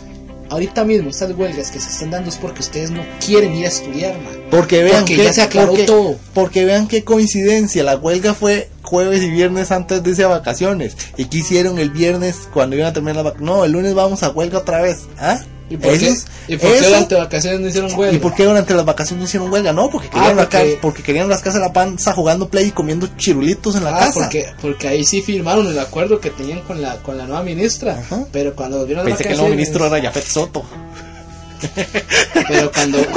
Ahorita 0.49 0.83
mismo 0.85 1.09
estas 1.09 1.31
huelgas 1.35 1.71
que 1.71 1.79
se 1.79 1.89
están 1.89 2.11
dando 2.11 2.29
es 2.29 2.37
porque 2.37 2.59
ustedes 2.59 2.91
no 2.91 3.01
quieren 3.25 3.55
ir 3.55 3.65
a 3.65 3.69
estudiar, 3.69 4.15
mae. 4.19 4.35
Porque 4.51 4.83
vean 4.83 4.99
Porque 4.99 5.15
que, 5.15 5.23
ya 5.23 5.33
se 5.33 5.41
aclaró 5.41 5.69
porque, 5.69 5.83
todo. 5.85 6.15
porque 6.35 6.63
vean 6.65 6.87
qué 6.87 7.03
coincidencia, 7.03 7.81
la 7.83 7.95
huelga 7.97 8.35
fue 8.35 8.69
jueves 8.83 9.23
y 9.23 9.29
viernes 9.31 9.71
antes 9.71 10.03
de 10.03 10.09
irse 10.11 10.23
a 10.23 10.27
vacaciones. 10.27 10.95
¿Y 11.17 11.25
qué 11.25 11.39
hicieron 11.39 11.79
el 11.79 11.89
viernes 11.89 12.41
cuando 12.53 12.75
iban 12.75 12.89
a 12.89 12.93
terminar 12.93 13.15
las 13.15 13.23
vacaciones? 13.25 13.55
No, 13.55 13.65
el 13.65 13.71
lunes 13.71 13.95
vamos 13.95 14.21
a 14.21 14.29
huelga 14.29 14.59
otra 14.59 14.81
vez. 14.81 14.99
¿Ah? 15.17 15.39
¿Y 15.73 15.77
por, 15.77 15.97
qué, 15.97 16.13
¿y 16.49 16.57
por 16.57 16.69
qué 16.71 16.77
eso- 16.77 16.85
durante 16.89 17.15
vacaciones 17.15 17.59
no 17.61 17.67
hicieron 17.67 17.93
huelga? 17.97 18.15
¿Y 18.15 18.19
por 18.19 18.33
qué 18.35 18.43
durante 18.45 18.73
las 18.75 18.85
vacaciones 18.85 19.19
no 19.21 19.25
hicieron 19.27 19.51
huelga? 19.51 19.73
No, 19.73 19.89
porque 19.89 20.07
Ah, 20.11 20.11
querían, 20.13 20.35
porque- 20.37 20.57
rascar- 20.57 20.79
porque 20.81 21.03
querían 21.03 21.29
rascarse 21.29 21.57
la 21.59 21.73
panza 21.73 22.13
jugando 22.13 22.47
play 22.47 22.67
y 22.67 22.71
comiendo 22.71 23.07
chirulitos 23.17 23.75
en 23.75 23.83
la 23.85 23.95
Ah, 23.95 23.99
casa. 24.01 24.19
porque, 24.21 24.45
porque 24.61 24.87
ahí 24.87 25.03
sí 25.03 25.21
firmaron 25.23 25.65
el 25.67 25.79
acuerdo 25.79 26.19
que 26.19 26.29
tenían 26.29 26.61
con 26.61 26.81
la, 26.81 26.97
con 26.97 27.17
la 27.17 27.25
nueva 27.25 27.41
ministra. 27.43 27.99
Ajá. 27.99 28.25
Pero 28.31 28.55
cuando 28.55 28.77
volvieron 28.79 29.03
Pensé 29.05 29.23
que 29.23 29.31
el 29.31 29.37
nuevo 29.37 29.49
ministro 29.51 29.85
era 29.87 29.97
Yafet 29.97 30.25
Soto. 30.25 30.63
Pero 32.47 32.71
cuando. 32.71 32.99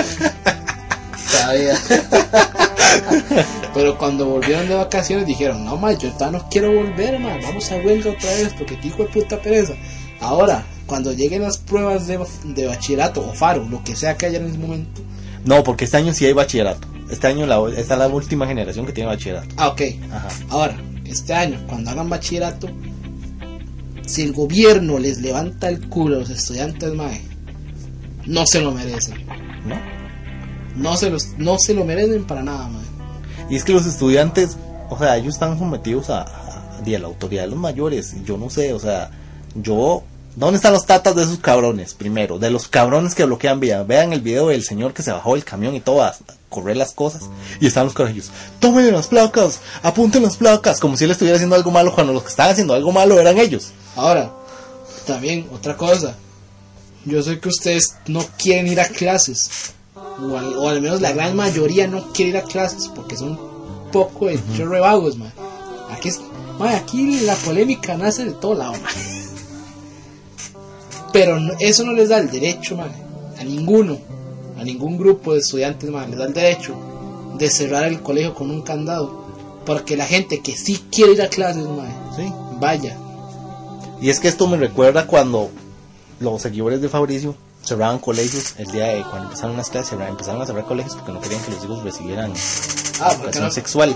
Pero 3.74 3.98
cuando 3.98 4.26
volvieron 4.26 4.68
de 4.68 4.74
vacaciones 4.74 5.26
dijeron, 5.26 5.64
no, 5.64 5.76
ma, 5.76 5.92
yo 5.92 6.10
ya 6.18 6.30
no 6.30 6.48
quiero 6.48 6.72
volver, 6.72 7.18
ma, 7.18 7.36
vamos 7.42 7.70
a 7.70 7.76
huelga 7.76 8.10
otra 8.12 8.30
vez 8.30 8.52
porque 8.56 8.78
qué 8.78 8.88
hijo 8.88 9.02
de 9.02 9.08
puta 9.10 9.38
pereza. 9.40 9.74
Ahora, 10.20 10.64
cuando 10.86 11.12
lleguen 11.12 11.42
las 11.42 11.58
pruebas 11.58 12.06
de, 12.06 12.18
de 12.44 12.66
bachillerato 12.66 13.28
o 13.28 13.34
faro, 13.34 13.64
lo 13.68 13.82
que 13.82 13.96
sea 13.96 14.16
que 14.16 14.26
haya 14.26 14.38
en 14.38 14.46
ese 14.46 14.58
momento. 14.58 15.02
No, 15.44 15.62
porque 15.62 15.84
este 15.84 15.96
año 15.96 16.12
sí 16.14 16.24
hay 16.26 16.32
bachillerato. 16.32 16.88
Este 17.10 17.26
año 17.26 17.46
la, 17.46 17.60
esta 17.76 17.94
es 17.94 17.98
la 17.98 18.08
última 18.08 18.46
generación 18.46 18.86
que 18.86 18.92
tiene 18.92 19.08
bachillerato. 19.08 19.48
Ah, 19.56 19.68
ok. 19.68 19.82
Ajá. 20.12 20.28
Ahora, 20.48 20.76
este 21.04 21.34
año, 21.34 21.64
cuando 21.68 21.90
hagan 21.90 22.08
bachillerato, 22.08 22.68
si 24.06 24.22
el 24.22 24.32
gobierno 24.32 24.98
les 24.98 25.20
levanta 25.20 25.68
el 25.68 25.88
culo 25.88 26.16
a 26.16 26.18
los 26.20 26.30
estudiantes, 26.30 26.92
mae, 26.94 27.20
no 28.24 28.46
se 28.46 28.60
lo 28.60 28.72
merecen. 28.72 29.24
¿No? 29.66 29.76
No 30.76 30.96
se, 30.96 31.10
los, 31.10 31.38
no 31.38 31.58
se 31.58 31.74
lo 31.74 31.84
merecen 31.84 32.24
para 32.24 32.42
nada, 32.42 32.68
mae. 32.68 32.84
Y 33.50 33.56
es 33.56 33.64
que 33.64 33.72
los 33.72 33.86
estudiantes, 33.86 34.56
o 34.90 34.98
sea, 34.98 35.16
ellos 35.16 35.34
están 35.34 35.58
sometidos 35.58 36.10
a, 36.10 36.22
a, 36.22 36.78
a 36.78 36.98
la 36.98 37.06
autoridad 37.06 37.42
de 37.42 37.50
los 37.50 37.58
mayores. 37.58 38.16
Yo 38.24 38.36
no 38.36 38.50
sé, 38.50 38.72
o 38.72 38.78
sea, 38.78 39.10
yo... 39.54 40.02
¿Dónde 40.36 40.56
están 40.56 40.74
los 40.74 40.84
tatas 40.84 41.16
de 41.16 41.22
esos 41.22 41.38
cabrones? 41.38 41.94
Primero, 41.94 42.38
de 42.38 42.50
los 42.50 42.68
cabrones 42.68 43.14
que 43.14 43.24
bloquean 43.24 43.58
vía. 43.58 43.82
Vean 43.84 44.12
el 44.12 44.20
video 44.20 44.48
del 44.48 44.64
señor 44.64 44.92
que 44.92 45.02
se 45.02 45.10
bajó 45.10 45.32
del 45.32 45.44
camión 45.44 45.74
y 45.74 45.80
todo 45.80 46.02
a 46.02 46.14
correr 46.50 46.76
las 46.76 46.92
cosas. 46.92 47.22
Y 47.58 47.66
están 47.66 47.86
los 47.86 47.94
carajillos. 47.94 48.30
Tomen 48.60 48.92
las 48.92 49.06
placas, 49.06 49.60
apunten 49.82 50.22
las 50.22 50.36
placas. 50.36 50.78
Como 50.78 50.98
si 50.98 51.04
él 51.04 51.10
estuviera 51.10 51.36
haciendo 51.36 51.56
algo 51.56 51.70
malo 51.70 51.94
cuando 51.94 52.12
los 52.12 52.22
que 52.22 52.28
estaban 52.28 52.52
haciendo 52.52 52.74
algo 52.74 52.92
malo 52.92 53.18
eran 53.18 53.38
ellos. 53.38 53.68
Ahora, 53.96 54.30
también 55.06 55.48
otra 55.54 55.74
cosa. 55.74 56.14
Yo 57.06 57.22
sé 57.22 57.40
que 57.40 57.48
ustedes 57.48 57.96
no 58.06 58.22
quieren 58.36 58.66
ir 58.66 58.78
a 58.78 58.88
clases. 58.88 59.72
O 59.94 60.36
al, 60.36 60.54
o 60.54 60.68
al 60.68 60.82
menos 60.82 61.00
la 61.00 61.12
gran 61.12 61.34
mayoría 61.34 61.86
no 61.86 62.12
quiere 62.12 62.32
ir 62.32 62.36
a 62.36 62.42
clases 62.42 62.90
porque 62.94 63.16
son 63.16 63.30
un 63.30 63.90
poco 63.90 64.26
de 64.26 64.36
vagos, 64.80 65.16
man. 65.16 65.32
Aquí, 65.90 66.10
es, 66.10 66.20
man, 66.58 66.74
aquí 66.74 67.20
la 67.20 67.36
polémica 67.36 67.96
nace 67.96 68.26
de 68.26 68.32
todo 68.32 68.52
lado, 68.52 68.72
man. 68.72 69.15
Pero 71.16 71.40
no- 71.40 71.54
eso 71.60 71.82
no 71.84 71.92
les 71.92 72.10
da 72.10 72.18
el 72.18 72.30
derecho, 72.30 72.76
man, 72.76 72.90
a 73.40 73.42
ninguno, 73.44 73.96
a 74.58 74.64
ningún 74.64 74.98
grupo 74.98 75.32
de 75.32 75.38
estudiantes, 75.40 75.88
man, 75.90 76.10
les 76.10 76.18
da 76.18 76.26
el 76.26 76.34
derecho 76.34 76.74
de 77.38 77.48
cerrar 77.50 77.84
el 77.84 78.02
colegio 78.02 78.34
con 78.34 78.50
un 78.50 78.60
candado. 78.60 79.24
Porque 79.64 79.96
la 79.96 80.04
gente 80.06 80.40
que 80.40 80.54
sí 80.56 80.84
quiere 80.92 81.12
ir 81.12 81.22
a 81.22 81.28
clases, 81.28 81.64
man, 81.64 81.88
Sí. 82.14 82.30
vaya. 82.60 82.96
Y 84.00 84.10
es 84.10 84.20
que 84.20 84.28
esto 84.28 84.46
me 84.46 84.58
recuerda 84.58 85.06
cuando 85.06 85.48
los 86.20 86.42
seguidores 86.42 86.82
de 86.82 86.88
Fabricio 86.90 87.34
cerraban 87.64 87.98
colegios 87.98 88.54
el 88.58 88.70
día 88.70 88.88
de 88.88 89.02
cuando 89.02 89.24
empezaron 89.24 89.56
las 89.56 89.70
clases, 89.70 89.98
empezaron 89.98 90.42
a 90.42 90.46
cerrar 90.46 90.66
colegios 90.66 90.94
porque 90.96 91.12
no 91.12 91.20
querían 91.20 91.42
que 91.42 91.50
los 91.52 91.64
hijos 91.64 91.82
recibieran 91.82 92.32
Ah, 93.00 93.12
educación 93.14 93.50
sexual. 93.52 93.94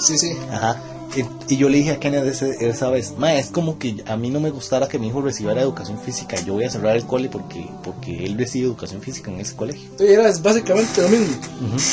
Sí, 0.00 0.16
sí. 0.18 0.32
Ajá. 0.52 0.76
Y, 1.16 1.54
y 1.54 1.56
yo 1.56 1.68
le 1.68 1.78
dije 1.78 1.92
a 1.92 1.98
Kenneth 2.00 2.24
ese- 2.26 2.68
esa 2.68 2.90
vez, 2.90 3.14
ma, 3.16 3.34
es 3.34 3.48
como 3.50 3.78
que 3.78 4.04
a 4.06 4.16
mí 4.16 4.28
no 4.30 4.40
me 4.40 4.50
gustara 4.50 4.88
que 4.88 4.98
mi 4.98 5.08
hijo 5.08 5.20
recibiera 5.22 5.62
educación 5.62 5.98
física. 5.98 6.36
Yo 6.42 6.52
voy 6.54 6.64
a 6.64 6.70
cerrar 6.70 6.96
el 6.96 7.04
cole 7.04 7.28
porque, 7.28 7.66
porque 7.82 8.24
él 8.24 8.36
recibe 8.36 8.66
educación 8.66 9.00
física 9.00 9.30
en 9.30 9.40
ese 9.40 9.56
colegio. 9.56 9.88
Sí, 9.98 10.04
era 10.06 10.28
es 10.28 10.42
básicamente 10.42 11.00
lo 11.02 11.08
mismo. 11.08 11.34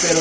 Pero, 0.02 0.20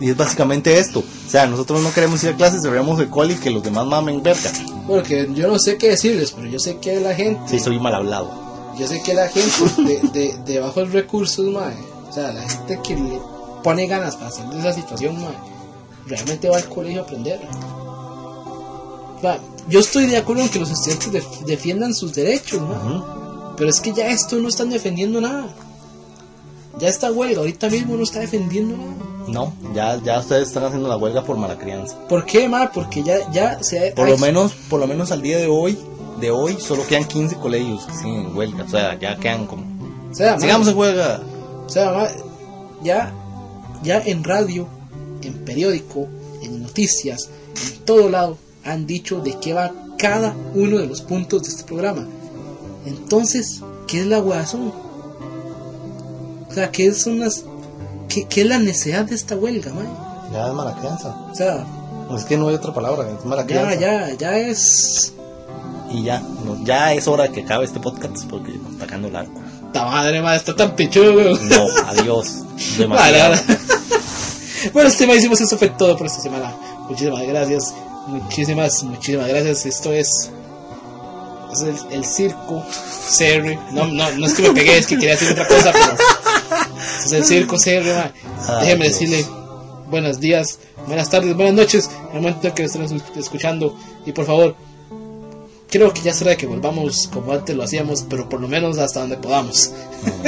Y 0.00 0.10
es 0.10 0.16
básicamente 0.16 0.78
esto. 0.78 1.00
O 1.00 1.30
sea, 1.30 1.46
nosotros 1.46 1.82
no 1.82 1.92
queremos 1.92 2.22
ir 2.22 2.30
a 2.30 2.36
clases, 2.36 2.62
cerramos 2.62 3.00
el 3.00 3.08
cole 3.08 3.34
y 3.34 3.36
que 3.36 3.50
los 3.50 3.62
demás 3.64 3.84
mamen 3.86 4.22
verga. 4.22 4.50
bueno, 4.86 5.02
que 5.02 5.28
yo 5.34 5.48
no 5.48 5.58
sé 5.58 5.76
qué 5.76 5.88
decirles, 5.90 6.30
pero 6.32 6.46
yo 6.48 6.58
sé 6.60 6.76
que 6.78 7.00
la 7.00 7.14
gente, 7.14 7.40
Sí, 7.48 7.58
soy 7.58 7.80
mal 7.80 7.94
hablado. 7.94 8.30
yo 8.78 8.86
sé 8.86 9.02
que 9.02 9.12
la 9.14 9.28
gente 9.28 9.82
de, 9.82 10.08
de, 10.12 10.38
de 10.46 10.60
bajos 10.60 10.92
recursos, 10.92 11.44
mae, 11.52 11.74
o 12.08 12.12
sea, 12.12 12.32
la 12.32 12.48
gente 12.48 12.78
que 12.84 12.94
le 12.94 13.18
pone 13.64 13.88
ganas 13.88 14.14
para 14.14 14.30
salir 14.30 14.52
de 14.54 14.60
esa 14.60 14.72
situación, 14.72 15.20
mae, 15.20 15.34
realmente 16.08 16.48
va 16.48 16.56
al 16.56 16.68
colegio 16.68 17.00
a 17.02 17.04
aprender. 17.04 17.40
Yo 19.68 19.80
estoy 19.80 20.06
de 20.06 20.16
acuerdo 20.16 20.42
en 20.42 20.48
que 20.48 20.58
los 20.60 20.70
estudiantes 20.70 21.12
def- 21.12 21.40
defiendan 21.44 21.94
sus 21.94 22.14
derechos, 22.14 22.60
Ujú. 22.62 23.02
pero 23.56 23.68
es 23.68 23.80
que 23.80 23.92
ya 23.92 24.08
esto 24.08 24.36
no 24.36 24.48
están 24.48 24.70
defendiendo 24.70 25.20
nada. 25.20 25.46
Ya 26.78 26.88
esta 26.88 27.10
huelga 27.12 27.40
ahorita 27.40 27.68
mismo 27.68 27.96
no 27.96 28.02
está 28.04 28.20
defendiendo 28.20 28.76
nada. 28.76 28.92
No, 29.26 29.52
ya, 29.74 30.00
ya 30.02 30.20
ustedes 30.20 30.48
están 30.48 30.64
haciendo 30.64 30.88
la 30.88 30.96
huelga 30.96 31.22
por 31.22 31.36
mala 31.36 31.58
crianza. 31.58 31.96
¿Por 32.08 32.24
qué, 32.24 32.48
ma? 32.48 32.70
Porque 32.72 33.02
ya, 33.02 33.30
ya 33.30 33.62
se 33.62 33.90
ha... 33.90 33.94
Por 33.94 34.06
lo 34.08 34.14
ay, 34.14 34.20
menos, 34.20 34.52
por 34.70 34.80
lo 34.80 34.86
menos 34.86 35.12
al 35.12 35.20
día 35.20 35.36
de 35.36 35.48
hoy, 35.48 35.76
de 36.20 36.30
hoy, 36.30 36.56
solo 36.58 36.86
quedan 36.86 37.04
15 37.04 37.36
colegios 37.36 37.84
que 37.84 37.92
siguen 37.94 38.26
en 38.26 38.36
huelga. 38.36 38.64
O 38.64 38.68
sea, 38.68 38.98
ya 38.98 39.16
quedan 39.18 39.46
como... 39.46 39.64
o 40.10 40.14
sea, 40.14 40.34
ma, 40.36 40.40
Sigamos 40.40 40.68
en 40.68 40.78
huelga. 40.78 41.20
o 41.66 41.68
sea, 41.68 41.92
ma, 41.92 42.06
ya, 42.82 43.12
ya 43.82 43.98
en 43.98 44.24
radio, 44.24 44.66
en 45.22 45.34
periódico, 45.44 46.06
en 46.42 46.62
noticias, 46.62 47.28
en 47.72 47.84
todo 47.84 48.08
lado, 48.08 48.38
han 48.64 48.86
dicho 48.86 49.20
de 49.20 49.38
qué 49.40 49.52
va 49.54 49.72
cada 49.98 50.34
uno 50.54 50.78
de 50.78 50.86
los 50.86 51.00
puntos 51.02 51.42
de 51.42 51.48
este 51.48 51.64
programa. 51.64 52.06
Entonces, 52.86 53.60
¿qué 53.86 54.00
es 54.00 54.06
la 54.06 54.20
huevazón? 54.20 54.72
O 56.48 56.52
sea, 56.52 56.70
¿qué 56.70 56.92
son 56.94 57.18
las... 57.20 57.44
¿Qué, 58.08 58.24
qué 58.24 58.42
es 58.42 58.46
la 58.46 58.58
necesidad 58.58 59.04
de 59.04 59.14
esta 59.14 59.36
huelga, 59.36 59.72
ma? 59.74 60.30
Ya 60.32 60.48
es 60.48 60.54
mala 60.54 60.74
crianza. 60.78 61.14
O 61.30 61.34
sea, 61.34 61.66
Es 62.16 62.24
que 62.24 62.36
no 62.38 62.48
hay 62.48 62.54
otra 62.54 62.72
palabra, 62.72 63.06
es 63.10 63.24
mala 63.24 63.44
crianza. 63.44 63.74
ya, 63.74 64.08
ya, 64.10 64.14
ya 64.16 64.38
es... 64.38 65.12
Y 65.90 66.04
ya, 66.04 66.20
no, 66.20 66.62
ya 66.64 66.92
es 66.92 67.08
hora 67.08 67.24
de 67.24 67.32
que 67.32 67.42
acabe 67.42 67.64
este 67.64 67.80
podcast 67.80 68.24
porque 68.28 68.52
está 68.70 68.86
quedando 68.86 69.10
largo. 69.10 69.32
¡Ta 69.72 69.84
madre, 69.86 70.20
ma! 70.22 70.36
Está 70.36 70.54
tan 70.54 70.76
pichudo. 70.76 71.34
No, 71.36 71.66
adiós. 71.86 72.42
Demasiado. 72.78 73.36
Bueno, 74.72 74.88
este 74.88 75.04
hicimos 75.16 75.40
eso 75.40 75.56
fue 75.56 75.68
todo 75.70 75.96
por 75.96 76.06
esta 76.06 76.20
semana. 76.20 76.54
Muchísimas 76.88 77.22
gracias. 77.26 77.74
Muchísimas, 78.06 78.82
muchísimas 78.84 79.28
gracias. 79.28 79.66
Esto 79.66 79.92
es. 79.92 80.30
Es 81.52 81.62
el, 81.62 81.76
el 81.90 82.04
circo 82.04 82.64
CR. 83.16 83.72
No, 83.72 83.86
no, 83.86 84.10
no 84.10 84.26
es 84.26 84.34
que 84.34 84.42
me 84.42 84.50
pegué, 84.50 84.78
es 84.78 84.86
que 84.86 84.96
quería 84.96 85.14
hacer 85.14 85.32
otra 85.32 85.46
cosa, 85.46 85.72
pero. 85.72 85.96
Es 87.04 87.12
el 87.12 87.24
circo. 87.24 87.56
Ay, 87.64 88.12
Déjeme 88.60 88.84
Dios. 88.86 88.98
decirle 88.98 89.26
buenos 89.90 90.20
días, 90.20 90.58
buenas 90.86 91.08
tardes, 91.10 91.34
buenas 91.34 91.54
noches. 91.54 91.90
En 92.10 92.16
el 92.16 92.22
momento 92.22 92.48
en 92.48 92.54
que 92.54 92.64
estén 92.64 93.02
escuchando. 93.16 93.76
Y 94.04 94.12
por 94.12 94.26
favor, 94.26 94.54
creo 95.70 95.92
que 95.92 96.02
ya 96.02 96.12
de 96.12 96.36
que 96.36 96.46
volvamos 96.46 97.08
como 97.12 97.32
antes 97.32 97.56
lo 97.56 97.62
hacíamos, 97.62 98.04
pero 98.08 98.28
por 98.28 98.40
lo 98.40 98.48
menos 98.48 98.78
hasta 98.78 99.00
donde 99.00 99.16
podamos. 99.16 99.70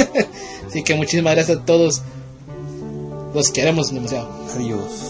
Así 0.69 0.83
que 0.83 0.95
muchísimas 0.95 1.35
gracias 1.35 1.59
a 1.59 1.65
todos. 1.65 2.03
Los 3.35 3.51
queremos 3.51 3.93
demasiado. 3.93 4.29
Adiós. 4.55 5.10